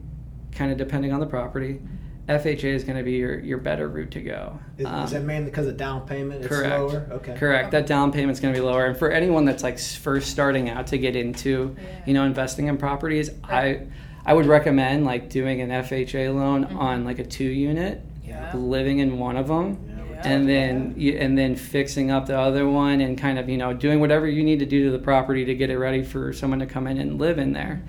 kind 0.52 0.72
of 0.72 0.78
depending 0.78 1.14
on 1.14 1.20
the 1.20 1.26
property 1.26 1.80
fha 2.28 2.64
is 2.64 2.84
going 2.84 2.98
to 2.98 3.04
be 3.04 3.14
your, 3.14 3.40
your 3.40 3.58
better 3.60 3.88
route 3.88 4.10
to 4.12 4.22
go 4.22 4.60
Is, 4.80 4.86
Um, 4.88 5.04
is 5.06 5.12
that 5.12 5.24
mainly 5.24 5.52
because 5.52 5.68
of 5.68 5.78
down 5.78 6.08
payment? 6.08 6.40
It's 6.44 6.48
Correct. 6.48 6.72
lower. 6.80 7.08
Okay. 7.12 7.36
Correct. 7.36 7.70
That 7.70 7.86
down 7.86 8.12
payment's 8.12 8.40
going 8.40 8.52
to 8.52 8.60
be 8.60 8.66
lower, 8.66 8.86
and 8.86 8.98
for 8.98 9.12
anyone 9.12 9.46
that's 9.46 9.62
like 9.62 9.78
first 9.78 10.32
starting 10.32 10.68
out 10.70 10.88
to 10.88 10.98
get 10.98 11.16
into, 11.16 11.76
Yeah. 11.78 11.84
you 12.08 12.14
know, 12.16 12.24
investing 12.26 12.66
in 12.68 12.78
properties, 12.78 13.30
Right. 13.48 13.82
I, 14.26 14.32
I 14.32 14.34
would 14.34 14.48
recommend 14.48 15.06
like 15.06 15.30
doing 15.30 15.62
an 15.62 15.70
FHA 15.70 16.34
loan 16.34 16.64
on 16.64 17.06
like 17.06 17.20
a 17.20 17.24
two 17.24 17.44
unit, 17.44 18.02
Yeah. 18.26 18.52
living 18.56 18.98
in 19.00 19.20
one 19.20 19.38
of 19.38 19.48
them, 19.48 19.78
Yeah, 19.88 19.94
we 19.94 19.94
Yeah. 19.94 19.95
talked 19.95 19.95
and 20.26 20.44
oh, 20.44 20.48
then 20.48 20.94
you, 20.98 21.14
and 21.14 21.38
then 21.38 21.56
fixing 21.56 22.12
up 22.12 22.26
the 22.26 22.38
other 22.38 22.68
one, 22.68 23.02
and 23.02 23.18
kind 23.18 23.38
of 23.38 23.48
you 23.48 23.58
know 23.58 23.74
doing 23.74 24.00
whatever 24.00 24.28
you 24.28 24.44
need 24.44 24.60
to 24.60 24.66
do 24.66 24.86
to 24.86 24.92
the 24.92 25.00
property 25.00 25.46
to 25.46 25.56
get 25.56 25.70
it 25.70 25.78
ready 25.78 26.04
for 26.04 26.34
someone 26.34 26.60
to 26.60 26.66
come 26.66 26.88
in 26.88 26.98
and 26.98 27.20
live 27.20 27.38
in 27.38 27.54
there. 27.54 27.84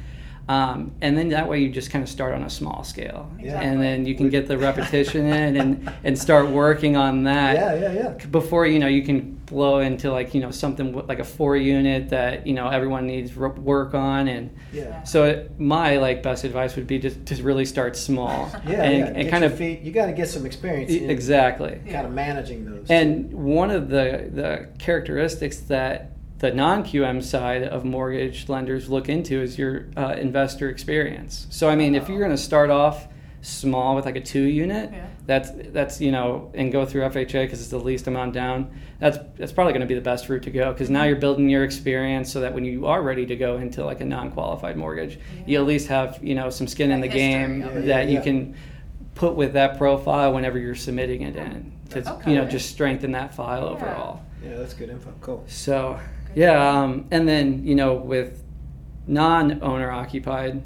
Um, 0.48 0.92
and 1.00 1.18
then 1.18 1.30
that 1.30 1.48
way 1.48 1.58
you 1.58 1.70
just 1.70 1.90
kind 1.90 2.04
of 2.04 2.08
start 2.08 2.32
on 2.32 2.44
a 2.44 2.50
small 2.50 2.84
scale, 2.84 3.28
Yeah. 3.40 3.60
and 3.60 3.82
then 3.82 4.06
you 4.06 4.14
can 4.14 4.28
get 4.30 4.46
the 4.46 4.56
repetition 4.56 5.26
in 5.26 5.56
and, 5.56 5.92
and 6.04 6.16
start 6.16 6.48
working 6.50 6.96
on 6.96 7.24
that 7.24 7.56
Yeah, 7.56 7.74
yeah, 7.74 7.92
yeah. 8.18 8.26
before 8.26 8.64
you 8.64 8.78
know 8.78 8.86
you 8.86 9.02
can 9.02 9.32
blow 9.46 9.78
into 9.80 10.10
like 10.12 10.34
you 10.34 10.40
know 10.40 10.52
something 10.52 10.92
like 11.08 11.18
a 11.18 11.24
four 11.24 11.56
unit 11.56 12.10
that 12.10 12.46
you 12.46 12.54
know 12.54 12.68
everyone 12.68 13.06
needs 13.08 13.34
work 13.34 13.94
on 13.94 14.28
and 14.28 14.50
Yeah. 14.72 15.02
so 15.02 15.24
it, 15.24 15.58
my 15.58 15.96
like 15.96 16.22
best 16.22 16.44
advice 16.44 16.76
would 16.76 16.86
be 16.86 16.98
just 17.00 17.26
to 17.26 17.42
really 17.42 17.64
start 17.64 17.96
small 17.96 18.48
Yeah, 18.68 18.82
and, 18.84 18.98
yeah. 19.16 19.20
and 19.22 19.28
kind 19.30 19.42
of 19.44 19.56
feet. 19.58 19.80
You 19.82 19.90
got 19.92 20.06
to 20.06 20.12
get 20.12 20.28
some 20.28 20.46
experience. 20.46 20.92
in 20.92 21.10
exactly 21.10 21.80
Kind 21.90 22.06
of 22.06 22.12
managing 22.12 22.64
those. 22.64 22.86
and 22.88 23.32
one 23.32 23.70
of 23.72 23.88
the 23.88 24.28
the 24.32 24.68
characteristics 24.78 25.58
that 25.74 26.12
the 26.38 26.52
non-QM 26.52 27.22
side 27.22 27.62
of 27.62 27.84
mortgage 27.84 28.48
lenders 28.48 28.88
look 28.90 29.08
into 29.08 29.40
is 29.40 29.58
your 29.58 29.86
uh, 29.96 30.14
investor 30.18 30.68
experience. 30.68 31.46
So 31.50 31.68
I 31.68 31.76
mean, 31.76 31.94
if 31.94 32.08
you're 32.08 32.18
going 32.18 32.30
to 32.30 32.36
start 32.36 32.70
off 32.70 33.08
small 33.42 33.94
with 33.94 34.04
like 34.04 34.16
a 34.16 34.20
two 34.20 34.42
unit, 34.42 34.90
Yeah. 34.92 35.06
that's 35.24 35.50
that's 35.72 36.00
you 36.00 36.10
know, 36.12 36.50
and 36.54 36.72
go 36.72 36.84
through 36.84 37.02
FHA 37.02 37.44
because 37.44 37.60
it's 37.60 37.70
the 37.70 37.78
least 37.78 38.06
amount 38.06 38.32
down. 38.34 38.70
That's 38.98 39.18
that's 39.36 39.52
probably 39.52 39.72
going 39.72 39.80
to 39.82 39.86
be 39.86 39.94
the 39.94 40.00
best 40.00 40.28
route 40.28 40.42
to 40.44 40.50
go 40.50 40.72
because 40.72 40.90
now 40.90 41.04
you're 41.04 41.16
building 41.16 41.48
your 41.48 41.62
experience 41.64 42.30
so 42.32 42.40
that 42.40 42.52
when 42.52 42.64
you 42.64 42.86
are 42.86 43.02
ready 43.02 43.24
to 43.26 43.36
go 43.36 43.56
into 43.58 43.84
like 43.84 44.00
a 44.00 44.04
non-qualified 44.04 44.76
mortgage, 44.76 45.18
you 45.46 45.58
at 45.60 45.66
least 45.66 45.86
have 45.88 46.18
you 46.22 46.34
know 46.34 46.50
some 46.50 46.66
skin 46.66 46.90
in 46.90 47.00
the 47.00 47.06
history 47.06 47.20
game 47.20 47.62
of 47.62 47.76
it. 47.76 47.86
that 47.86 48.08
Yeah, 48.08 48.18
you 48.18 48.22
can 48.22 48.54
put 49.14 49.34
with 49.36 49.52
that 49.54 49.78
profile 49.78 50.34
whenever 50.34 50.58
you're 50.58 50.74
submitting 50.74 51.22
it 51.22 51.36
in 51.36 51.72
to 51.90 52.10
Okay. 52.14 52.32
you 52.32 52.36
know 52.36 52.44
just 52.46 52.68
strengthen 52.70 53.12
that 53.12 53.32
file 53.34 53.62
Yeah. 53.64 53.70
overall. 53.70 54.22
yeah, 54.44 54.56
that's 54.56 54.74
good 54.74 54.90
info. 54.90 55.12
Cool. 55.20 55.44
So 55.46 55.98
yeah, 56.36 56.82
um, 56.82 57.08
and 57.10 57.26
then 57.26 57.64
you 57.66 57.74
know 57.74 57.94
with 57.94 58.44
non-owner 59.08 59.90
occupied, 59.90 60.62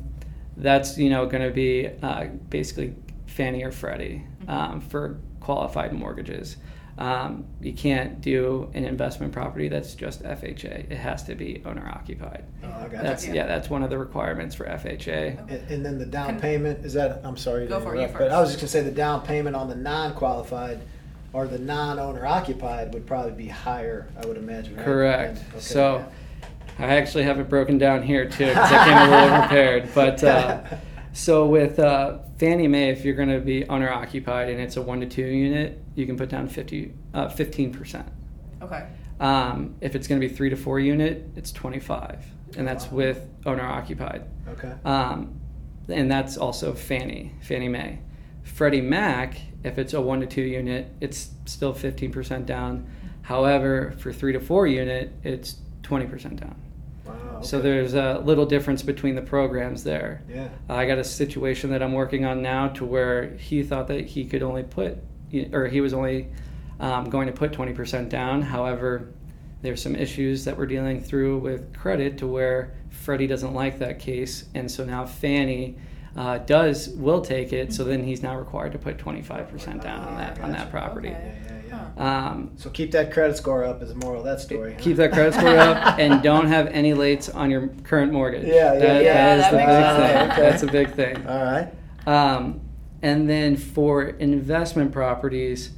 that's 0.57 0.99
you 0.99 1.09
know 1.09 1.25
going 1.27 1.43
to 1.45 1.55
be 1.55 1.89
uh, 2.03 2.27
basically 2.51 2.95
Fannie 3.27 3.63
or 3.63 3.73
Freddie 3.73 4.27
um, 4.49 4.81
for 4.81 5.19
qualified 5.41 5.93
mortgages. 5.93 6.57
Um, 6.99 7.47
you 7.63 7.73
can't 7.73 8.21
do 8.21 8.71
an 8.75 8.85
investment 8.85 9.33
property 9.33 9.69
that's 9.69 9.95
just 9.95 10.23
FHA. 10.23 10.91
It 10.91 10.99
has 10.99 11.23
to 11.25 11.35
be 11.35 11.63
owner 11.65 11.89
occupied. 11.89 12.45
Oh, 12.63 12.69
I 12.69 12.89
got 12.89 13.03
That's 13.03 13.27
you. 13.27 13.33
yeah, 13.33 13.47
that's 13.47 13.71
one 13.71 13.83
of 13.83 13.89
the 13.89 13.97
requirements 13.97 14.55
for 14.55 14.67
FHA. 14.67 15.39
And, 15.49 15.71
and 15.71 15.87
then 15.87 15.99
the 15.99 16.05
down 16.05 16.39
payment 16.39 16.85
is 16.85 16.93
that? 16.93 17.23
I'm 17.25 17.39
sorry. 17.39 17.63
to 17.63 17.69
Go 17.69 17.81
for 17.81 17.95
it, 17.95 18.01
you 18.01 18.05
interrupt, 18.05 18.19
But 18.19 18.33
I 18.33 18.41
was 18.41 18.51
just 18.51 18.61
gonna 18.61 18.69
say 18.69 18.83
the 18.83 18.91
down 18.91 19.23
payment 19.23 19.57
on 19.57 19.69
the 19.71 19.77
non-qualified 19.77 20.83
or 21.33 21.47
the 21.47 21.59
non-owner 21.59 22.27
occupied 22.27 22.93
would 22.95 23.07
probably 23.07 23.33
be 23.33 23.49
higher. 23.49 24.09
I 24.21 24.27
would 24.27 24.37
imagine. 24.37 24.77
Right? 24.77 24.85
Correct. 24.85 25.39
Okay. 25.51 25.61
So 25.61 26.05
I 26.79 26.97
actually 26.97 27.25
have 27.25 27.39
it 27.39 27.49
broken 27.49 27.79
down 27.79 28.03
here 28.03 28.25
too 28.29 28.47
because 28.47 28.73
I 28.73 28.85
came 28.85 28.99
a 28.99 29.11
little 29.23 29.39
prepared. 29.41 29.95
But 29.95 30.25
uh, 30.25 30.63
so 31.13 31.47
with 31.47 31.79
uh, 31.79 32.19
Fannie 32.39 32.69
Mae, 32.69 32.91
if 32.91 33.05
you're 33.05 33.15
going 33.15 33.29
to 33.29 33.41
be 33.41 33.69
owner 33.69 33.91
occupied 33.91 34.49
and 34.49 34.61
it's 34.61 34.77
a 34.77 34.83
one 34.83 35.01
to 35.01 35.07
two 35.07 35.23
unit, 35.27 35.83
you 35.95 36.07
can 36.07 36.17
put 36.17 36.29
down 36.29 36.49
50, 36.49 36.93
uh, 37.15 37.29
15%. 37.29 38.07
Okay. 38.63 38.87
Um, 39.21 39.75
if 39.81 39.95
it's 39.95 40.09
going 40.09 40.21
to 40.21 40.27
be 40.27 40.33
three 40.33 40.49
to 40.51 40.57
four 40.57 40.81
unit, 40.81 41.29
it's 41.37 41.53
25, 41.53 42.25
and 42.57 42.67
that's 42.67 42.87
Wow. 42.87 42.97
with 42.97 43.29
owner 43.45 43.63
occupied. 43.67 44.25
Okay. 44.49 44.73
Um, 44.85 45.39
and 45.89 46.11
that's 46.11 46.37
also 46.39 46.73
Fannie, 46.73 47.33
Fannie 47.43 47.69
Mae. 47.69 47.99
Freddie 48.43 48.81
Mac, 48.81 49.41
if 49.65 49.79
it's 49.79 49.95
a 49.95 50.01
one 50.01 50.21
to 50.21 50.27
two 50.27 50.43
unit, 50.43 50.93
it's 51.01 51.31
still 51.45 51.75
15% 51.75 52.47
down. 52.47 52.89
However, 53.23 53.95
for 53.99 54.13
three 54.13 54.33
to 54.33 54.41
four 54.41 54.67
unit, 54.67 55.13
it's 55.23 55.57
20% 55.83 56.41
down. 56.41 56.57
Wow. 57.05 57.41
So 57.43 57.61
there's 57.61 57.95
a 57.95 58.21
little 58.25 58.47
difference 58.47 58.83
between 58.83 59.15
the 59.15 59.23
programs 59.23 59.85
there. 59.85 60.23
Yeah. 60.29 60.49
I 60.69 60.87
got 60.87 60.99
a 60.99 61.05
situation 61.05 61.71
that 61.71 61.83
I'm 61.83 61.93
working 61.93 62.25
on 62.25 62.43
now 62.43 62.69
to 62.69 62.85
where 62.85 63.35
he 63.37 63.63
thought 63.63 63.89
that 63.89 64.07
he 64.07 64.25
could 64.25 64.43
only 64.43 64.63
put, 64.63 64.99
or 65.53 65.67
he 65.67 65.81
was 65.81 65.93
only 65.93 66.29
um, 66.79 67.11
going 67.11 67.27
to 67.27 67.33
put 67.33 67.53
20% 67.53 68.09
down. 68.09 68.43
However, 68.43 69.13
there's 69.63 69.83
some 69.83 69.95
issues 69.95 70.45
that 70.45 70.57
we're 70.57 70.67
dealing 70.67 71.03
through 71.03 71.39
with 71.39 71.77
credit 71.77 72.19
to 72.19 72.27
where 72.27 72.75
Freddie 72.89 73.27
doesn't 73.27 73.55
like 73.55 73.79
that 73.79 73.99
case, 73.99 74.47
and 74.55 74.71
so 74.71 74.85
now 74.85 75.05
Fannie 75.05 75.77
uh, 76.17 76.39
does 76.39 76.89
will 76.91 77.21
take 77.21 77.53
it. 77.53 77.73
So 77.73 77.85
then 77.85 78.03
he's 78.05 78.23
now 78.23 78.37
required 78.37 78.73
to 78.73 78.79
put 78.79 78.99
25% 78.99 79.83
down 79.83 80.01
on 80.07 80.17
that 80.17 80.41
on 80.41 80.51
that 80.53 80.71
property. 80.71 81.09
Okay. 81.11 81.35
Yeah, 81.47 81.63
yeah, 81.69 81.89
yeah. 81.97 82.29
Um, 82.29 82.51
So 82.57 82.69
keep 82.71 82.91
that 82.93 83.13
credit 83.13 83.37
score 83.37 83.65
up 83.65 83.81
is 83.83 83.91
the 83.91 83.95
moral 83.95 84.19
of 84.21 84.25
that 84.25 84.41
story. 84.41 84.73
huh? 84.73 84.79
keep 84.81 84.97
that 84.97 85.13
credit 85.13 85.35
score 85.35 85.57
up 85.57 85.99
and 85.99 86.23
don't 86.23 86.47
have 86.49 86.67
any 86.69 86.93
lates 86.95 87.33
on 87.35 87.51
your 87.51 87.69
current 87.85 88.13
mortgage. 88.13 88.45
Yeah, 88.47 88.73
yeah, 88.73 88.79
That- 88.79 89.05
yeah, 89.05 89.37
that 89.37 89.39
is 89.39 89.45
that 89.45 89.51
the 89.53 89.57
big 89.57 89.67
sense. 89.69 89.99
thing. 89.99 90.31
Okay. 90.33 90.51
That's 90.51 90.63
a 90.63 90.67
big 90.67 90.95
thing. 90.95 91.27
All 91.29 91.45
right. 91.45 91.73
Um, 92.07 92.61
and 93.03 93.31
then 93.31 93.57
for 93.57 94.03
investment 94.05 94.93
properties 94.93 95.71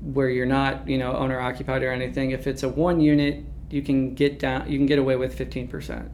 where 0.00 0.28
you're 0.30 0.46
not, 0.46 0.88
you 0.88 0.96
know, 0.98 1.14
owner 1.16 1.40
occupied 1.40 1.82
or 1.82 1.90
anything, 1.90 2.30
if 2.30 2.46
it's 2.46 2.62
a 2.62 2.68
one 2.68 3.00
unit, 3.00 3.44
you 3.70 3.82
can 3.82 4.14
get 4.14 4.38
down, 4.38 4.70
you 4.70 4.78
can 4.78 4.86
get 4.86 4.98
away 4.98 5.16
with 5.16 5.36
15%. 5.36 6.08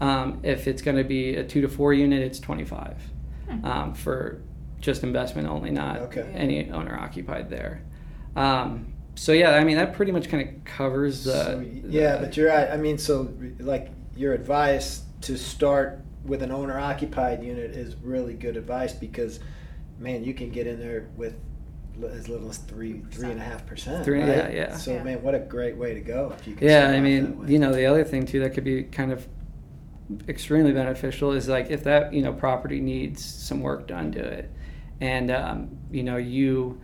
Um, 0.00 0.40
if 0.42 0.66
it's 0.66 0.80
going 0.82 0.96
to 0.96 1.04
be 1.04 1.34
a 1.36 1.44
two 1.44 1.60
to 1.60 1.68
four 1.68 1.92
unit, 1.92 2.22
it's 2.22 2.38
25. 2.40 2.96
um, 3.64 3.94
for 3.94 4.40
just 4.80 5.02
investment 5.02 5.48
only, 5.48 5.70
not 5.70 5.98
Okay. 6.02 6.30
any 6.34 6.70
owner 6.70 6.96
occupied 6.98 7.50
there. 7.50 7.82
Um, 8.36 8.92
so 9.16 9.32
yeah, 9.32 9.50
I 9.56 9.64
mean 9.64 9.76
that 9.76 9.92
pretty 9.94 10.12
much 10.12 10.28
kind 10.28 10.48
of 10.48 10.64
covers 10.64 11.24
the. 11.24 11.32
So, 11.32 11.64
yeah, 11.88 12.16
the- 12.16 12.26
but 12.26 12.36
you're 12.36 12.48
right. 12.48 12.70
I 12.70 12.76
mean, 12.76 12.96
so 12.96 13.30
like 13.58 13.90
your 14.16 14.32
advice 14.32 15.02
to 15.22 15.36
start 15.36 15.98
with 16.24 16.42
an 16.42 16.50
owner 16.52 16.78
occupied 16.78 17.42
unit 17.42 17.72
is 17.72 17.96
really 18.02 18.34
good 18.34 18.56
advice 18.56 18.92
because, 18.92 19.40
man, 19.98 20.22
you 20.24 20.32
can 20.32 20.50
get 20.50 20.66
in 20.66 20.78
there 20.78 21.08
with 21.16 21.34
as 22.10 22.28
little 22.28 22.48
as 22.48 22.58
three 22.58 23.02
three 23.10 23.30
and 23.30 23.40
a 23.40 23.44
half 23.44 23.66
percent. 23.66 24.04
Three- 24.04 24.20
right? 24.20 24.28
yeah, 24.28 24.48
yeah. 24.50 24.76
So 24.76 24.92
Yeah. 24.94 25.02
man, 25.02 25.22
what 25.22 25.34
a 25.34 25.40
great 25.40 25.76
way 25.76 25.92
to 25.92 26.00
go 26.00 26.32
if 26.38 26.46
you 26.46 26.54
can. 26.54 26.68
Yeah, 26.68 26.88
I 26.90 27.00
mean, 27.00 27.44
you 27.48 27.58
know, 27.58 27.72
the 27.74 27.84
other 27.86 28.04
thing 28.04 28.24
too 28.26 28.38
that 28.40 28.50
could 28.54 28.64
be 28.64 28.84
kind 28.84 29.10
of 29.12 29.26
extremely 30.28 30.72
beneficial 30.72 31.32
is 31.32 31.48
like 31.48 31.70
if 31.70 31.84
that 31.84 32.12
you 32.12 32.22
know 32.22 32.32
property 32.32 32.80
needs 32.80 33.24
some 33.24 33.60
work 33.60 33.86
done 33.86 34.12
to 34.12 34.20
it, 34.20 34.50
and 35.00 35.30
um, 35.30 35.78
you 35.90 36.02
know 36.02 36.16
you 36.16 36.80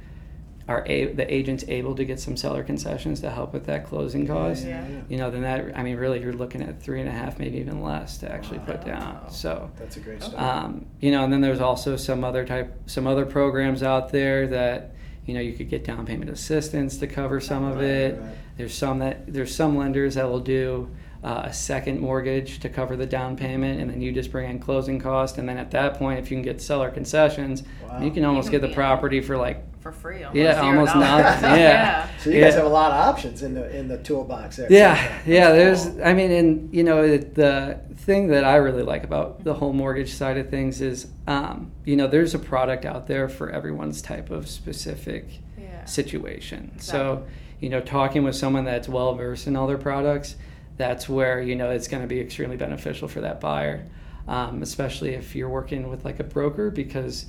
are 0.69 0.85
a, 0.89 1.13
the 1.13 1.33
agent's 1.33 1.65
able 1.69 1.95
to 1.95 2.05
get 2.05 2.19
some 2.19 2.37
seller 2.37 2.65
concessions 2.65 3.21
to 3.21 3.31
help 3.31 3.53
with 3.53 3.67
that 3.67 3.87
closing 3.87 4.27
cost. 4.27 4.65
Yeah, 4.65 4.85
yeah, 4.85 4.95
yeah. 4.95 5.01
You 5.09 5.17
know, 5.17 5.31
then 5.31 5.43
that 5.43 5.79
I 5.79 5.83
mean, 5.85 5.97
really, 5.97 6.21
you're 6.21 6.33
looking 6.33 6.61
at 6.61 6.83
three 6.83 6.99
and 7.01 7.09
a 7.09 7.13
half, 7.13 7.39
maybe 7.39 7.59
even 7.59 7.83
less 7.83 8.19
to 8.19 8.31
actually 8.33 8.59
put 8.61 8.85
down. 8.85 9.31
So. 9.31 9.71
That's 9.77 9.97
a 9.97 10.01
great 10.01 10.23
start. 10.25 10.43
Um, 10.43 10.87
you 11.01 11.13
know, 11.13 11.23
and 11.23 11.33
then 11.33 11.41
there's 11.41 11.61
also 11.61 11.97
some 11.97 12.25
other 12.25 12.45
type, 12.45 12.75
some 12.87 13.07
other 13.07 13.25
programs 13.25 13.85
out 13.85 14.11
there 14.11 14.49
that, 14.49 14.97
you 15.25 15.35
know, 15.35 15.41
you 15.41 15.53
could 15.53 15.69
get 15.69 15.85
down 15.85 16.05
payment 16.05 16.31
assistance 16.31 16.97
to 16.99 17.07
cover 17.07 17.39
some 17.41 17.63
of 17.63 17.77
Right, 17.77 17.85
it. 17.85 18.21
right. 18.21 18.35
There's 18.57 18.75
some 18.75 18.99
that 18.99 19.33
there's 19.33 19.55
some 19.55 19.77
lenders 19.77 20.17
that 20.17 20.29
will 20.29 20.41
do 20.41 20.91
uh, 21.27 21.43
a 21.47 21.53
second 21.53 21.99
mortgage 21.99 22.61
to 22.61 22.69
cover 22.69 22.95
the 22.97 23.05
down 23.07 23.37
payment, 23.37 23.81
and 23.81 23.91
then 23.91 24.01
you 24.01 24.13
just 24.13 24.31
bring 24.31 24.49
in 24.49 24.61
closing 24.61 24.99
cost, 25.01 25.39
and 25.39 25.49
then 25.49 25.59
at 25.59 25.73
that 25.73 25.95
point, 25.99 26.21
if 26.21 26.31
you 26.31 26.37
can 26.37 26.43
get 26.45 26.63
seller 26.63 26.89
concessions, 26.91 27.65
Wow. 27.89 28.01
you 28.01 28.13
can 28.13 28.25
almost 28.25 28.51
can 28.51 28.61
get 28.61 28.69
the 28.69 28.75
property 28.75 29.21
for 29.21 29.37
like 29.37 29.59
For 29.81 29.91
free. 29.91 30.23
Almost 30.23 30.37
Yeah, 30.37 30.61
almost 30.61 30.93
dollars. 30.95 31.25
nothing. 31.25 31.51
Yeah. 31.61 32.09
So 32.19 32.31
you 32.31 32.41
guys 32.41 32.53
Yeah. 32.53 32.59
have 32.59 32.67
a 32.67 32.75
lot 32.83 32.93
of 32.93 33.09
options 33.09 33.43
in 33.43 33.55
the 33.55 33.77
in 33.77 33.89
the 33.89 33.99
toolbox 33.99 34.57
there. 34.57 34.69
Yeah, 34.71 34.97
yeah. 35.27 35.51
There's, 35.53 35.87
cool. 35.87 36.01
I 36.05 36.13
mean, 36.15 36.31
and 36.31 36.73
you 36.75 36.85
know, 36.85 37.03
it, 37.03 37.35
the 37.35 37.79
thing 37.97 38.29
that 38.29 38.45
I 38.45 38.57
really 38.57 38.83
like 38.85 39.03
about 39.05 39.43
the 39.43 39.55
whole 39.55 39.73
mortgage 39.73 40.13
side 40.15 40.39
of 40.39 40.49
things 40.49 40.81
is, 40.81 41.09
um, 41.27 41.73
you 41.85 41.97
know, 41.97 42.07
there's 42.07 42.35
a 42.35 42.39
product 42.39 42.85
out 42.85 43.07
there 43.09 43.29
for 43.29 43.51
everyone's 43.51 44.01
type 44.01 44.31
of 44.31 44.49
specific 44.49 45.25
Yeah. 45.61 45.85
situation. 45.87 46.71
Exactly. 46.77 46.83
So, 46.83 47.25
you 47.61 47.69
know, 47.69 47.81
talking 47.81 48.23
with 48.23 48.37
someone 48.37 48.65
that's 48.65 48.89
well 48.89 49.15
versed 49.15 49.47
in 49.49 49.57
all 49.57 49.67
their 49.67 49.79
products, 49.79 50.37
that's 50.77 51.09
where 51.09 51.41
you 51.41 51.57
know 51.57 51.71
it's 51.71 51.89
going 51.89 52.03
to 52.03 52.09
be 52.09 52.21
extremely 52.21 52.57
beneficial 52.57 53.09
for 53.09 53.21
that 53.23 53.41
buyer, 53.41 53.87
um, 54.29 54.63
especially 54.63 55.15
if 55.15 55.35
you're 55.35 55.49
working 55.49 55.89
with 55.89 56.05
like 56.05 56.21
a 56.21 56.25
broker 56.25 56.71
because 56.71 57.27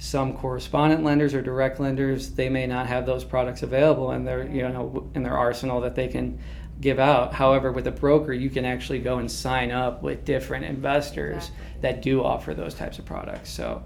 some 0.00 0.32
correspondent 0.34 1.04
lenders 1.04 1.34
or 1.34 1.42
direct 1.42 1.78
lenders 1.78 2.30
they 2.30 2.48
may 2.48 2.66
not 2.66 2.86
have 2.86 3.04
those 3.04 3.22
products 3.22 3.62
available 3.62 4.12
in 4.12 4.24
their 4.24 4.46
you 4.48 4.62
know 4.62 5.10
in 5.14 5.22
their 5.22 5.36
arsenal 5.36 5.82
that 5.82 5.94
they 5.94 6.08
can 6.08 6.38
give 6.80 6.98
out 6.98 7.34
however 7.34 7.70
with 7.70 7.86
a 7.86 7.90
broker 7.90 8.32
you 8.32 8.48
can 8.48 8.64
actually 8.64 8.98
go 8.98 9.18
and 9.18 9.30
sign 9.30 9.70
up 9.70 10.02
with 10.02 10.24
different 10.24 10.64
investors 10.64 11.36
Exactly. 11.36 11.80
that 11.82 12.00
do 12.00 12.24
offer 12.24 12.54
those 12.54 12.74
types 12.74 12.98
of 12.98 13.04
products 13.04 13.50
so 13.50 13.82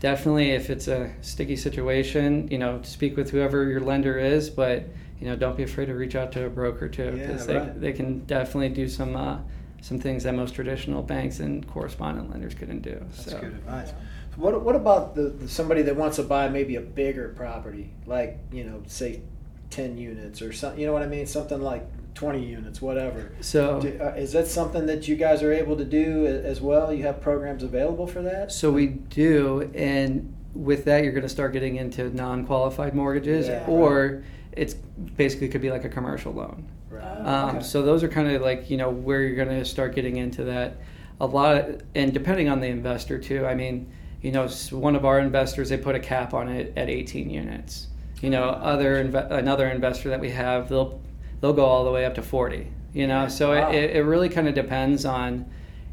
definitely 0.00 0.52
if 0.52 0.70
it's 0.70 0.88
a 0.88 1.12
sticky 1.20 1.56
situation 1.56 2.48
you 2.50 2.56
know 2.56 2.80
speak 2.82 3.14
with 3.18 3.30
whoever 3.30 3.68
your 3.68 3.80
lender 3.80 4.18
is 4.18 4.48
but 4.48 4.84
you 5.20 5.26
know 5.28 5.36
don't 5.36 5.56
be 5.56 5.62
afraid 5.62 5.86
to 5.86 5.94
reach 5.94 6.14
out 6.14 6.32
to 6.32 6.46
a 6.46 6.50
broker 6.50 6.88
too 6.88 7.14
Yeah, 7.16 7.26
because 7.26 7.46
right. 7.48 7.74
they, 7.80 7.88
they 7.88 7.92
can 7.92 8.20
definitely 8.24 8.70
do 8.70 8.88
some 8.88 9.14
uh, 9.16 9.38
some 9.82 9.98
things 9.98 10.24
that 10.24 10.34
most 10.34 10.54
traditional 10.54 11.02
banks 11.02 11.40
and 11.40 11.66
correspondent 11.66 12.30
lenders 12.30 12.54
couldn't 12.54 12.80
do 12.82 12.98
That's 13.00 13.30
so 13.30 13.38
good 13.38 13.52
advice. 13.52 13.88
So 13.90 14.36
what 14.36 14.62
what 14.62 14.76
about 14.76 15.14
the, 15.14 15.22
the 15.30 15.48
somebody 15.48 15.82
that 15.82 15.96
wants 15.96 16.16
to 16.16 16.22
buy 16.22 16.48
maybe 16.48 16.76
a 16.76 16.80
bigger 16.80 17.30
property, 17.30 17.90
like 18.06 18.38
you 18.52 18.64
know, 18.64 18.82
say 18.86 19.22
ten 19.70 19.96
units 19.98 20.42
or 20.42 20.52
something? 20.52 20.80
You 20.80 20.86
know 20.86 20.92
what 20.92 21.02
I 21.02 21.06
mean? 21.06 21.26
Something 21.26 21.60
like 21.60 21.86
twenty 22.14 22.44
units, 22.44 22.82
whatever. 22.82 23.32
so 23.40 23.80
Do, 23.80 23.98
uh, 24.00 24.14
is 24.16 24.32
that 24.32 24.46
something 24.48 24.86
that 24.86 25.08
you 25.08 25.16
guys 25.16 25.42
are 25.42 25.52
able 25.52 25.76
to 25.76 25.84
do 25.84 26.26
as 26.26 26.60
well? 26.60 26.92
You 26.92 27.04
have 27.04 27.20
programs 27.20 27.62
available 27.62 28.06
for 28.06 28.20
that? 28.22 28.52
So 28.52 28.70
we 28.70 28.86
do, 28.88 29.70
and 29.74 30.34
with 30.54 30.84
that, 30.86 31.02
you're 31.04 31.12
going 31.12 31.22
to 31.22 31.28
start 31.28 31.52
getting 31.52 31.76
into 31.76 32.14
non-qualified 32.14 32.94
mortgages, 32.94 33.46
Yeah. 33.48 33.64
or 33.66 34.24
it's 34.52 34.74
basically 34.74 35.48
could 35.48 35.60
be 35.62 35.70
like 35.70 35.84
a 35.84 35.88
commercial 35.88 36.32
loan. 36.32 36.68
Right. 36.90 37.04
Um, 37.04 37.56
Okay. 37.56 37.64
So 37.64 37.82
those 37.82 38.02
are 38.02 38.08
kind 38.08 38.30
of 38.30 38.42
like 38.42 38.70
you 38.70 38.76
know 38.76 38.90
where 38.90 39.22
you're 39.22 39.36
going 39.36 39.56
to 39.58 39.64
start 39.64 39.94
getting 39.94 40.16
into 40.16 40.44
that. 40.44 40.78
A 41.20 41.26
lot, 41.26 41.56
of, 41.56 41.82
and 41.94 42.12
depending 42.14 42.48
on 42.48 42.60
the 42.60 42.66
investor 42.68 43.18
too. 43.18 43.44
I 43.46 43.54
mean, 43.54 43.92
you 44.22 44.32
know, 44.32 44.48
one 44.70 44.96
of 44.96 45.04
our 45.04 45.18
investors 45.20 45.68
they 45.68 45.76
put 45.76 45.94
a 45.94 46.00
cap 46.00 46.32
on 46.34 46.48
it 46.48 46.72
at 46.76 46.88
18 46.88 47.28
units. 47.30 47.88
You 48.22 48.30
know, 48.30 48.44
other 48.44 49.02
inve- 49.04 49.30
another 49.30 49.68
investor 49.68 50.08
that 50.10 50.20
we 50.20 50.30
have 50.30 50.68
they'll 50.68 51.00
they'll 51.40 51.52
go 51.52 51.64
all 51.64 51.84
the 51.84 51.90
way 51.90 52.04
up 52.04 52.14
to 52.16 52.22
40. 52.22 52.66
You 52.92 53.06
know, 53.06 53.28
so 53.28 53.50
Wow. 53.50 53.70
it, 53.70 53.96
it 53.96 54.02
really 54.04 54.28
kind 54.28 54.48
of 54.48 54.54
depends 54.54 55.04
on 55.04 55.46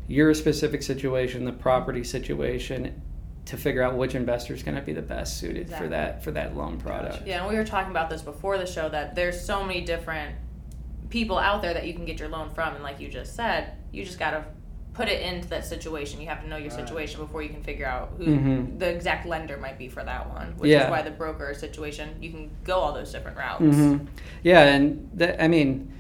your 0.07 0.33
specific 0.33 0.81
situation, 0.81 1.45
the 1.45 1.51
property 1.51 2.03
situation, 2.03 3.01
to 3.47 3.57
figure 3.57 3.81
out 3.81 3.95
which 3.95 4.13
investor 4.13 4.53
is 4.53 4.61
going 4.61 4.75
to 4.75 4.81
be 4.81 4.93
the 4.93 5.01
best 5.01 5.37
suited 5.37 5.61
Exactly. 5.63 5.87
for 5.87 5.89
that 5.91 6.23
for 6.23 6.31
that 6.31 6.55
loan 6.55 6.77
product. 6.77 7.25
Yeah, 7.25 7.39
and 7.41 7.49
we 7.49 7.55
were 7.55 7.63
talking 7.65 7.91
about 7.91 8.09
this 8.09 8.21
before 8.21 8.57
the 8.57 8.65
show 8.67 8.89
that 8.89 9.15
there's 9.15 9.39
so 9.43 9.63
many 9.63 9.81
different 9.81 10.35
people 11.09 11.37
out 11.37 11.61
there 11.61 11.73
that 11.73 11.87
you 11.87 11.93
can 11.93 12.05
get 12.05 12.19
your 12.19 12.27
loan 12.29 12.49
from, 12.49 12.75
and 12.75 12.83
like 12.83 12.99
you 12.99 13.07
just 13.07 13.35
said, 13.35 13.71
you 13.91 14.03
just 14.03 14.19
gotta 14.19 14.43
put 14.93 15.07
it 15.07 15.21
into 15.21 15.47
that 15.49 15.63
situation. 15.63 16.19
You 16.19 16.27
have 16.27 16.41
to 16.41 16.49
know 16.49 16.57
your 16.57 16.71
situation 16.71 17.21
before 17.21 17.41
you 17.43 17.49
can 17.49 17.61
figure 17.63 17.85
out 17.85 18.13
who 18.17 18.25
Mhm. 18.25 18.79
the 18.79 18.89
exact 18.89 19.27
lender 19.27 19.55
might 19.57 19.77
be 19.77 19.87
for 19.87 20.03
that 20.03 20.27
one. 20.29 20.55
Which 20.57 20.71
Yeah. 20.71 20.85
is 20.85 20.89
why 20.91 21.03
the 21.03 21.11
broker 21.11 21.53
situation 21.53 22.09
you 22.19 22.31
can 22.31 22.49
go 22.63 22.77
all 22.79 22.93
those 22.93 23.11
different 23.11 23.37
routes. 23.37 23.61
hmm 23.77 23.97
Yeah, 24.43 24.63
and 24.63 25.07
that, 25.13 25.41
I 25.41 25.47
mean, 25.47 25.93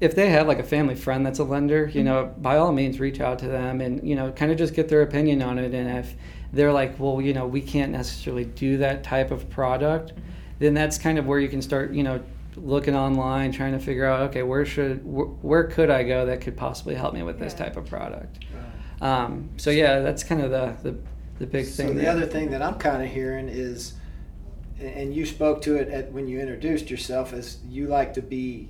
if 0.00 0.16
they 0.16 0.28
have 0.30 0.48
like 0.48 0.58
a 0.58 0.64
family 0.64 0.96
friend 0.96 1.24
that's 1.24 1.38
a 1.38 1.44
lender, 1.44 1.88
you 1.94 2.02
know, 2.02 2.34
by 2.36 2.56
all 2.56 2.72
means 2.72 2.98
reach 2.98 3.20
out 3.20 3.38
to 3.38 3.46
them 3.46 3.80
and 3.80 4.06
you 4.06 4.16
know, 4.16 4.32
kind 4.32 4.50
of 4.50 4.58
just 4.58 4.74
get 4.74 4.88
their 4.88 5.02
opinion 5.02 5.40
on 5.40 5.58
it. 5.60 5.72
And 5.72 5.88
if 5.98 6.16
they're 6.52 6.72
like, 6.72 6.98
well, 6.98 7.20
you 7.20 7.32
know, 7.32 7.46
we 7.46 7.60
can't 7.60 7.92
necessarily 7.92 8.44
do 8.44 8.76
that 8.78 9.02
type 9.04 9.30
of 9.30 9.48
product, 9.50 10.12
then 10.58 10.74
that's 10.74 10.98
kind 10.98 11.18
of 11.18 11.26
where 11.26 11.38
you 11.40 11.48
can 11.48 11.62
start, 11.62 11.92
you 11.92 12.02
know, 12.02 12.20
looking 12.56 12.94
online, 12.94 13.50
trying 13.52 13.72
to 13.72 13.78
figure 13.78 14.04
out, 14.04 14.20
okay, 14.28 14.42
where 14.42 14.66
should, 14.66 14.98
wh- 15.00 15.42
where 15.44 15.64
could 15.64 15.88
I 15.90 16.02
go 16.02 16.26
that 16.26 16.40
could 16.42 16.56
possibly 16.56 16.94
help 16.94 17.14
me 17.14 17.22
with 17.22 17.38
this 17.38 17.52
Yeah. 17.54 17.64
type 17.64 17.76
of 17.78 17.86
product. 17.86 18.40
Right. 19.00 19.08
Um, 19.24 19.48
so 19.56 19.70
yeah, 19.70 20.00
that's 20.00 20.22
kind 20.22 20.42
of 20.42 20.50
the 20.50 20.90
the, 20.90 20.98
the 21.38 21.46
big 21.46 21.64
So 21.66 21.84
thing. 21.84 21.96
the 21.96 22.02
there. 22.02 22.12
other 22.12 22.26
thing 22.26 22.50
that 22.50 22.60
I'm 22.62 22.74
kind 22.74 23.02
of 23.02 23.08
hearing 23.10 23.48
is, 23.48 23.94
and 24.78 25.14
you 25.14 25.24
spoke 25.24 25.62
to 25.62 25.76
it 25.76 25.88
at, 25.88 26.12
when 26.12 26.28
you 26.28 26.38
introduced 26.40 26.90
yourself, 26.90 27.32
is 27.32 27.58
you 27.68 27.86
like 27.86 28.12
to 28.14 28.22
be 28.22 28.68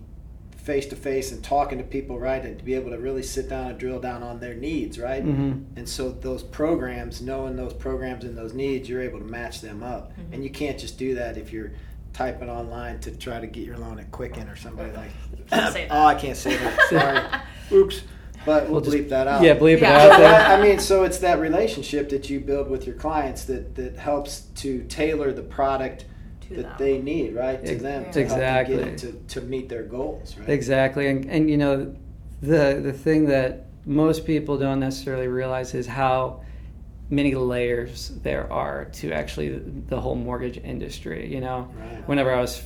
face 0.62 0.86
to 0.86 0.96
face 0.96 1.32
and 1.32 1.42
talking 1.42 1.78
to 1.78 1.84
people, 1.84 2.18
right, 2.20 2.44
and 2.44 2.56
to 2.58 2.64
be 2.64 2.74
able 2.74 2.90
to 2.90 2.98
really 2.98 3.22
sit 3.22 3.48
down 3.48 3.68
and 3.70 3.78
drill 3.78 3.98
down 3.98 4.22
on 4.22 4.38
their 4.38 4.54
needs, 4.54 4.98
right? 4.98 5.24
Mhm. 5.24 5.64
And 5.76 5.88
so 5.88 6.10
those 6.12 6.42
programs, 6.42 7.20
knowing 7.20 7.56
those 7.56 7.72
programs 7.74 8.24
and 8.24 8.38
those 8.38 8.54
needs, 8.54 8.88
you're 8.88 9.02
able 9.02 9.18
to 9.18 9.24
match 9.24 9.60
them 9.60 9.82
up, 9.82 10.12
Mm-hmm. 10.12 10.34
and 10.34 10.44
you 10.44 10.50
can't 10.50 10.78
just 10.78 10.98
do 10.98 11.16
that 11.16 11.36
if 11.36 11.52
you're 11.52 11.72
typing 12.12 12.48
online 12.48 13.00
to 13.00 13.10
try 13.10 13.40
to 13.40 13.46
get 13.46 13.64
your 13.66 13.76
loan 13.76 13.98
at 13.98 14.10
Quicken 14.12 14.48
or 14.48 14.54
somebody 14.56 14.92
like. 14.92 15.10
Can't 15.50 15.72
say 15.72 15.86
that. 15.88 15.94
oh, 15.94 16.04
I 16.06 16.14
can't 16.14 16.36
say 16.36 16.56
that. 16.56 16.80
Sorry. 16.88 17.78
Oops. 17.80 18.00
But 18.46 18.64
we'll, 18.64 18.72
We'll 18.72 18.80
just- 18.82 18.96
bleep 18.96 19.08
that 19.10 19.26
out. 19.26 19.42
Yeah, 19.42 19.56
bleep 19.56 19.80
Yeah. 19.80 20.04
it 20.04 20.10
out 20.12 20.18
there. 20.18 20.34
I 20.34 20.54
I 20.58 20.62
mean, 20.62 20.78
so 20.78 21.04
it's 21.04 21.18
that 21.18 21.40
relationship 21.40 22.08
that 22.10 22.30
you 22.30 22.38
build 22.40 22.70
with 22.70 22.86
your 22.86 22.94
clients 22.96 23.44
that, 23.46 23.74
that 23.76 23.96
helps 23.96 24.42
to 24.56 24.82
tailor 24.84 25.32
the 25.32 25.42
product 25.42 26.00
To 26.00 26.06
that 26.56 26.62
them. 26.62 26.74
they 26.78 26.98
need, 27.00 27.34
right, 27.34 27.64
to 27.64 27.72
Ex- 27.72 27.82
them 27.82 28.02
to 28.02 28.04
help 28.04 28.14
them 28.14 28.22
exactly. 28.24 28.76
get 28.76 28.86
it 28.88 28.98
to, 28.98 29.12
to 29.40 29.40
meet 29.42 29.68
their 29.68 29.82
goals, 29.82 30.36
right? 30.38 30.48
Exactly, 30.48 31.06
and 31.08 31.24
and 31.30 31.48
you 31.50 31.56
know, 31.56 31.94
the 32.40 32.80
the 32.82 32.92
thing 32.92 33.26
that 33.26 33.66
most 33.86 34.24
people 34.26 34.56
don't 34.58 34.80
necessarily 34.80 35.26
realize 35.28 35.74
is 35.74 35.86
how 35.86 36.40
many 37.10 37.34
layers 37.34 38.08
there 38.22 38.50
are 38.52 38.86
to 38.86 39.12
actually 39.12 39.50
the 39.88 40.00
whole 40.00 40.14
mortgage 40.14 40.56
industry. 40.58 41.32
You 41.32 41.40
know, 41.40 41.68
Right. 41.78 42.08
whenever 42.08 42.32
I 42.32 42.40
was, 42.40 42.62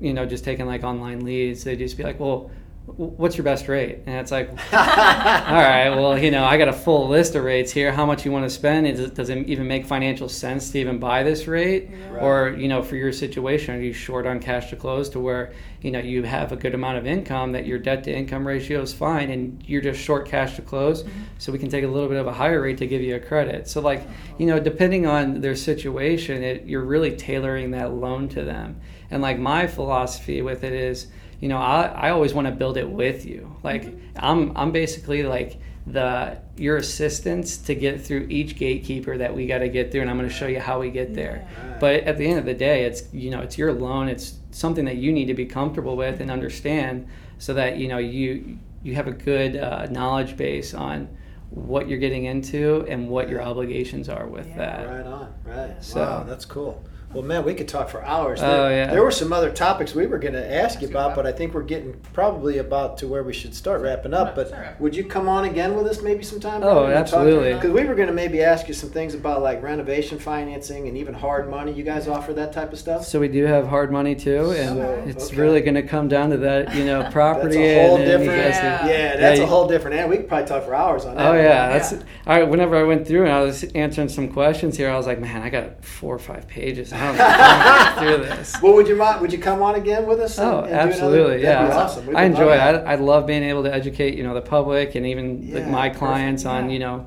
you 0.00 0.12
know, 0.12 0.24
just 0.26 0.44
taking 0.44 0.66
like 0.66 0.84
online 0.84 1.24
leads, 1.24 1.64
they'd 1.64 1.78
just 1.78 1.96
be 1.96 2.04
like, 2.04 2.20
"Well, 2.20 2.38
w- 2.38 2.50
what's 2.96 3.36
your 3.36 3.44
best 3.44 3.68
rate?" 3.68 4.00
And 4.06 4.16
it's 4.16 4.30
like, 4.30 4.48
all 4.72 4.78
right, 4.78 5.90
well, 5.90 6.18
you 6.18 6.30
know, 6.30 6.44
I 6.44 6.56
got 6.56 6.68
a 6.68 6.72
full 6.72 7.08
list 7.08 7.34
of 7.34 7.44
rates 7.44 7.70
here. 7.72 7.92
How 7.92 8.06
much 8.06 8.24
you 8.24 8.32
want 8.32 8.44
to 8.44 8.50
spend? 8.50 8.86
It, 8.86 9.14
does 9.14 9.28
it 9.28 9.46
even 9.46 9.66
make 9.66 9.86
financial 9.86 10.28
sense 10.28 10.70
to 10.70 10.78
even 10.78 10.98
buy 10.98 11.22
this 11.22 11.46
rate? 11.46 11.90
Right. 12.10 12.22
Or, 12.22 12.50
you 12.50 12.68
know, 12.68 12.82
for 12.82 12.96
your 12.96 13.12
situation, 13.12 13.74
are 13.74 13.80
you 13.80 13.92
short 13.92 14.26
on 14.26 14.40
cash 14.40 14.70
to 14.70 14.76
close 14.76 15.08
to 15.10 15.20
where, 15.20 15.52
you 15.82 15.90
know, 15.90 15.98
you 15.98 16.22
have 16.22 16.52
a 16.52 16.56
good 16.56 16.74
amount 16.74 16.98
of 16.98 17.06
income 17.06 17.52
that 17.52 17.66
your 17.66 17.78
debt 17.78 18.04
to 18.04 18.12
income 18.14 18.46
ratio 18.46 18.80
is 18.80 18.92
fine 18.92 19.30
and 19.30 19.62
you're 19.66 19.82
just 19.82 20.00
short 20.00 20.26
cash 20.26 20.56
to 20.56 20.62
close? 20.62 21.02
Mm-hmm. 21.02 21.22
So 21.38 21.52
we 21.52 21.58
can 21.58 21.68
take 21.68 21.84
a 21.84 21.88
little 21.88 22.08
bit 22.08 22.18
of 22.18 22.26
a 22.26 22.32
higher 22.32 22.60
rate 22.60 22.78
to 22.78 22.86
give 22.86 23.02
you 23.02 23.16
a 23.16 23.20
credit. 23.20 23.68
So, 23.68 23.80
like, 23.80 24.06
you 24.38 24.46
know, 24.46 24.58
depending 24.58 25.06
on 25.06 25.40
their 25.40 25.56
situation, 25.56 26.42
it, 26.42 26.64
you're 26.64 26.84
really 26.84 27.16
tailoring 27.16 27.72
that 27.72 27.92
loan 27.92 28.28
to 28.30 28.44
them. 28.44 28.80
And, 29.10 29.22
like, 29.22 29.38
my 29.38 29.66
philosophy 29.66 30.42
with 30.42 30.64
it 30.64 30.72
is, 30.72 31.08
you 31.40 31.48
know, 31.48 31.58
I, 31.58 31.82
I 31.86 32.10
always 32.10 32.34
want 32.34 32.46
to 32.48 32.52
build 32.52 32.76
it 32.76 32.88
with 32.88 33.24
you. 33.26 33.56
Like 33.62 33.84
Mm-hmm. 33.84 34.18
I'm 34.20 34.56
I'm 34.56 34.72
basically 34.72 35.22
like 35.22 35.60
the 35.86 36.38
your 36.56 36.76
assistance 36.76 37.56
to 37.58 37.74
get 37.74 38.00
through 38.04 38.26
each 38.28 38.56
gatekeeper 38.56 39.16
that 39.18 39.34
we 39.34 39.46
got 39.46 39.58
to 39.58 39.68
get 39.68 39.90
through 39.92 40.00
and 40.02 40.10
I'm 40.10 40.18
going 40.18 40.28
to 40.28 40.34
show 40.34 40.48
you 40.48 40.60
how 40.60 40.80
we 40.80 40.90
get 40.90 41.14
there. 41.14 41.46
But 41.80 42.02
at 42.02 42.18
the 42.18 42.26
end 42.26 42.38
of 42.40 42.44
the 42.44 42.54
day, 42.54 42.84
it's 42.84 43.02
you 43.12 43.30
know, 43.30 43.40
it's 43.40 43.56
your 43.56 43.72
loan. 43.72 44.08
It's 44.08 44.34
something 44.50 44.84
that 44.86 44.96
you 44.96 45.12
need 45.12 45.26
to 45.26 45.34
be 45.34 45.46
comfortable 45.46 45.96
with 45.96 46.20
and 46.20 46.30
understand 46.30 47.06
so 47.38 47.54
that, 47.54 47.78
you 47.78 47.86
know, 47.88 47.98
you 47.98 48.58
you 48.82 48.94
have 48.96 49.06
a 49.06 49.12
good 49.12 49.56
uh, 49.56 49.86
knowledge 49.86 50.36
base 50.36 50.74
on 50.74 51.08
what 51.50 51.88
you're 51.88 51.98
getting 51.98 52.24
into 52.26 52.84
and 52.88 53.08
what 53.08 53.28
your 53.28 53.40
obligations 53.42 54.08
are 54.08 54.26
with 54.26 54.54
that. 54.56 54.86
Right 54.88 55.06
on. 55.06 55.32
Right. 55.44 55.82
So- 55.82 56.00
wow, 56.00 56.24
that's 56.24 56.44
cool. 56.44 56.82
Well, 57.14 57.22
man, 57.22 57.42
we 57.42 57.54
could 57.54 57.68
talk 57.68 57.88
for 57.88 58.04
hours. 58.04 58.40
Oh, 58.42 58.68
there, 58.68 58.70
yeah. 58.70 58.86
there 58.92 59.02
were 59.02 59.10
some 59.10 59.32
other 59.32 59.50
topics 59.50 59.94
we 59.94 60.06
were 60.06 60.18
going 60.18 60.34
to 60.34 60.54
ask 60.54 60.82
you 60.82 60.88
about, 60.88 61.14
but 61.16 61.26
I 61.26 61.32
think 61.32 61.54
we're 61.54 61.62
getting 61.62 61.94
probably 62.12 62.58
about 62.58 62.98
to 62.98 63.08
where 63.08 63.22
we 63.22 63.32
should 63.32 63.54
start 63.54 63.80
wrapping 63.80 64.12
up. 64.12 64.34
But 64.36 64.78
would 64.78 64.94
you 64.94 65.04
come 65.04 65.26
on 65.26 65.46
again 65.46 65.74
with 65.74 65.86
us 65.86 66.02
maybe 66.02 66.22
sometime? 66.22 66.62
Oh, 66.62 66.84
absolutely. 66.86 67.54
Because 67.54 67.70
we 67.70 67.84
were 67.84 67.94
going 67.94 68.08
to 68.08 68.14
maybe 68.14 68.42
ask 68.42 68.68
you 68.68 68.74
some 68.74 68.90
things 68.90 69.14
about 69.14 69.40
like 69.40 69.62
renovation 69.62 70.18
financing 70.18 70.86
and 70.86 70.98
even 70.98 71.14
hard 71.14 71.48
money. 71.48 71.72
You 71.72 71.82
guys 71.82 72.08
offer 72.08 72.34
that 72.34 72.52
type 72.52 72.74
of 72.74 72.78
stuff? 72.78 73.06
So 73.06 73.18
we 73.18 73.28
do 73.28 73.44
have 73.46 73.66
hard 73.66 73.90
money 73.90 74.14
too, 74.14 74.50
and 74.50 74.76
So, 74.76 75.04
it's 75.06 75.28
okay. 75.28 75.36
really 75.40 75.60
going 75.62 75.76
to 75.76 75.82
come 75.82 76.08
down 76.08 76.28
to 76.30 76.36
that, 76.36 76.74
you 76.74 76.84
know, 76.84 77.00
That's 77.02 77.12
property. 77.14 77.56
a 77.64 77.86
whole 77.88 77.96
and, 77.96 78.04
and 78.04 78.22
you 78.22 78.28
different. 78.30 78.52
guys- 78.52 78.62
Yeah. 78.62 78.86
Yeah, 78.88 79.16
that's 79.16 79.38
Yeah, 79.38 79.44
a 79.44 79.48
whole 79.48 79.66
different. 79.66 79.96
And 79.98 80.10
we 80.10 80.18
could 80.18 80.28
probably 80.28 80.46
talk 80.46 80.64
for 80.64 80.74
hours 80.74 81.06
on 81.06 81.16
that. 81.16 81.26
Oh 81.26 81.34
yeah, 81.34 81.68
that's. 81.70 81.92
Yeah. 81.92 81.98
I 82.26 82.42
whenever 82.42 82.76
I 82.76 82.82
went 82.82 83.06
through 83.08 83.22
and 83.22 83.32
I 83.32 83.40
was 83.40 83.64
answering 83.74 84.10
some 84.10 84.28
questions 84.30 84.76
here, 84.76 84.90
I 84.90 84.96
was 84.96 85.06
like, 85.06 85.20
man, 85.20 85.40
I 85.42 85.48
got 85.48 85.82
four 85.84 86.14
or 86.14 86.18
five 86.18 86.46
pages. 86.46 86.92
I 86.98 87.06
don't 87.06 87.16
know 87.16 87.24
if 87.24 87.30
I'm 87.30 87.58
gonna 87.60 87.84
get 87.84 87.98
through 88.26 88.36
this. 88.36 88.62
Well, 88.62 88.74
would 88.74 88.88
you 88.88 88.96
mind? 88.96 89.20
Would 89.20 89.32
you 89.32 89.38
come 89.38 89.62
on 89.62 89.74
again 89.76 90.06
with 90.06 90.20
us? 90.20 90.38
and- 90.38 90.48
Oh, 90.48 90.58
and 90.60 90.66
do 90.66 90.72
another- 90.72 90.90
absolutely, 90.90 91.42
that'd 91.42 91.68
be 91.68 91.74
yeah. 91.74 91.80
awesome. 91.82 92.06
We 92.06 92.14
I 92.14 92.24
enjoy 92.24 92.52
it. 92.54 92.58
I, 92.58 92.92
I 92.92 92.94
love 92.96 93.26
being 93.26 93.42
able 93.44 93.62
to 93.64 93.72
educate, 93.74 94.14
you 94.16 94.22
know, 94.24 94.34
the 94.34 94.40
public 94.42 94.94
and 94.94 95.06
even 95.06 95.52
like 95.54 95.64
Yeah, 95.64 95.70
my 95.70 95.88
perfect. 95.88 95.98
clients 95.98 96.44
on, 96.44 96.66
Yeah. 96.66 96.72
you 96.72 96.78
know, 96.80 97.06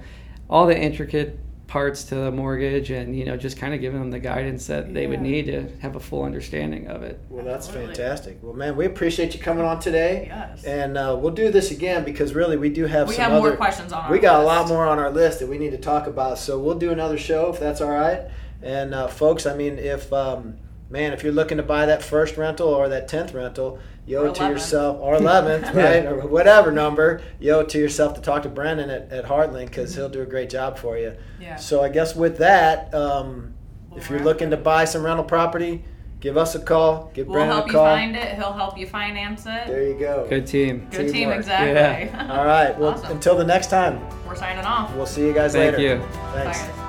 all 0.49 0.65
the 0.65 0.77
intricate 0.77 1.37
parts 1.67 2.03
to 2.03 2.15
the 2.15 2.29
mortgage 2.31 2.91
and 2.91 3.15
you 3.17 3.23
know 3.23 3.37
just 3.37 3.55
kind 3.57 3.73
of 3.73 3.79
giving 3.79 3.97
them 3.97 4.11
the 4.11 4.19
guidance 4.19 4.67
that 4.67 4.93
they 4.93 5.07
would 5.07 5.21
need 5.21 5.45
to 5.45 5.65
have 5.81 5.95
a 5.95 5.99
full 6.01 6.23
understanding 6.23 6.85
of 6.87 7.01
it. 7.01 7.17
Well, 7.29 7.45
that's 7.45 7.67
Absolutely. 7.69 7.95
fantastic. 7.95 8.39
Well, 8.41 8.51
man, 8.53 8.75
we 8.75 8.85
appreciate 8.85 9.33
you 9.33 9.39
coming 9.39 9.63
on 9.63 9.79
today. 9.79 10.25
Yes. 10.27 10.65
And 10.65 10.97
uh, 10.97 11.17
we'll 11.17 11.31
do 11.31 11.49
this 11.49 11.71
again 11.71 12.03
because 12.03 12.35
really 12.35 12.57
we 12.57 12.69
do 12.69 12.87
have 12.87 13.07
we 13.07 13.13
some 13.13 13.23
have 13.23 13.31
other. 13.31 13.47
more 13.51 13.55
questions 13.55 13.93
on 13.93 14.03
our 14.03 14.11
we 14.11 14.19
got 14.19 14.41
a 14.41 14.43
lot 14.43 14.67
more 14.67 14.85
on 14.85 14.99
our 14.99 15.09
list 15.09 15.39
that 15.39 15.47
we 15.47 15.57
need 15.57 15.71
to 15.71 15.77
talk 15.77 16.07
about. 16.07 16.37
So 16.39 16.59
we'll 16.59 16.77
do 16.77 16.91
another 16.91 17.17
show 17.17 17.53
if 17.53 17.57
that's 17.61 17.79
all 17.79 17.91
right. 17.91 18.23
And 18.63 18.93
uh, 18.93 19.07
folks, 19.07 19.45
I 19.45 19.55
mean, 19.55 19.77
if 19.79 20.11
um, 20.13 20.57
man, 20.89 21.13
if 21.13 21.23
you're 21.23 21.33
looking 21.33 21.57
to 21.57 21.63
buy 21.63 21.85
that 21.87 22.03
first 22.03 22.37
rental 22.37 22.67
or 22.69 22.89
that 22.89 23.07
tenth 23.07 23.33
rental, 23.33 23.79
you 24.05 24.17
owe 24.17 24.23
Or 24.23 24.27
it 24.27 24.35
to 24.35 24.41
11th. 24.43 24.49
yourself 24.51 24.97
or 24.99 25.15
eleventh, 25.23 25.73
right, 25.73 26.05
or 26.05 26.27
whatever 26.27 26.71
number, 26.71 27.21
you 27.39 27.51
owe 27.53 27.59
it 27.61 27.69
to 27.69 27.77
yourself 27.79 28.15
to 28.15 28.21
talk 28.21 28.43
to 28.43 28.49
Brennan 28.49 28.89
at, 28.89 29.11
at 29.11 29.25
Heartland 29.25 29.65
because 29.67 29.95
he'll 29.95 30.09
do 30.09 30.21
a 30.21 30.25
great 30.25 30.49
job 30.49 30.77
for 30.77 30.97
you. 30.97 31.15
Yeah. 31.39 31.55
So 31.55 31.83
I 31.83 31.89
guess 31.89 32.15
with 32.15 32.37
that, 32.39 32.93
um, 32.93 33.53
We'll 33.89 33.99
if 33.99 34.09
you're 34.09 34.19
looking 34.19 34.47
it. 34.47 34.51
to 34.51 34.57
buy 34.57 34.85
some 34.85 35.03
rental 35.03 35.23
property, 35.25 35.83
give 36.19 36.37
us 36.37 36.55
a 36.55 36.59
call. 36.59 37.11
Give 37.13 37.27
We'll 37.27 37.35
Brennan 37.35 37.53
help 37.55 37.65
a 37.65 37.67
you 37.67 37.73
call. 37.73 37.85
find 37.85 38.15
it. 38.15 38.35
He'll 38.35 38.53
help 38.53 38.77
you 38.77 38.87
finance 38.87 39.41
it. 39.45 39.67
There 39.67 39.83
you 39.87 39.99
go. 39.99 40.25
Good 40.29 40.47
team. 40.47 40.87
Good 40.91 41.05
team, 41.07 41.13
Teamwork. 41.13 41.37
exactly. 41.39 42.19
All 42.29 42.45
right. 42.45 42.77
Well, 42.79 42.91
Awesome. 42.91 43.11
until 43.11 43.35
the 43.37 43.45
next 43.45 43.67
time, 43.69 43.99
We're 44.27 44.35
signing 44.35 44.63
off. 44.65 44.95
we'll 44.95 45.05
see 45.05 45.25
you 45.27 45.33
guys 45.33 45.53
Thank 45.53 45.77
later. 45.77 45.95
you. 45.97 46.07
Thanks. 46.33 46.59
Bye, 46.61 46.67
guys. 46.67 46.80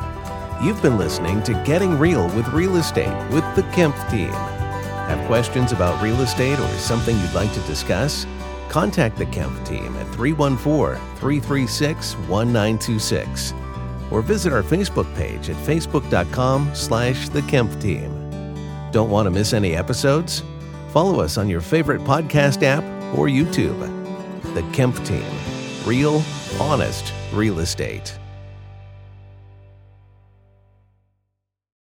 You've 0.62 0.80
been 0.80 0.96
listening 0.96 1.42
to 1.42 1.54
Getting 1.64 1.98
Real 1.98 2.28
with 2.36 2.46
Real 2.50 2.76
Estate 2.76 3.32
with 3.32 3.42
the 3.56 3.64
Kemp 3.72 3.96
team. 4.08 4.30
Have 4.30 5.26
questions 5.26 5.72
about 5.72 6.00
real 6.00 6.20
estate 6.20 6.56
or 6.56 6.68
something 6.78 7.18
you'd 7.18 7.34
like 7.34 7.52
to 7.54 7.60
discuss? 7.62 8.28
Contact 8.68 9.16
the 9.16 9.26
Kemp 9.26 9.66
team 9.66 9.96
at 9.96 10.06
314 10.14 11.04
336 11.16 12.14
1926 12.14 13.54
or 14.12 14.22
visit 14.22 14.52
our 14.52 14.62
Facebook 14.62 15.12
page 15.16 15.50
at 15.50 15.56
facebook.com 15.66 16.72
slash 16.76 17.28
the 17.30 17.42
Kemp 17.42 17.80
team. 17.80 18.12
Don't 18.92 19.10
want 19.10 19.26
to 19.26 19.32
miss 19.32 19.52
any 19.52 19.74
episodes? 19.74 20.44
Follow 20.90 21.18
us 21.20 21.38
on 21.38 21.48
your 21.48 21.60
favorite 21.60 22.02
podcast 22.02 22.62
app 22.62 22.84
or 23.18 23.26
YouTube. 23.26 23.80
The 24.54 24.62
Kemp 24.72 24.94
team. 25.04 25.24
Real, 25.84 26.22
honest 26.60 27.12
real 27.32 27.58
estate. 27.58 28.16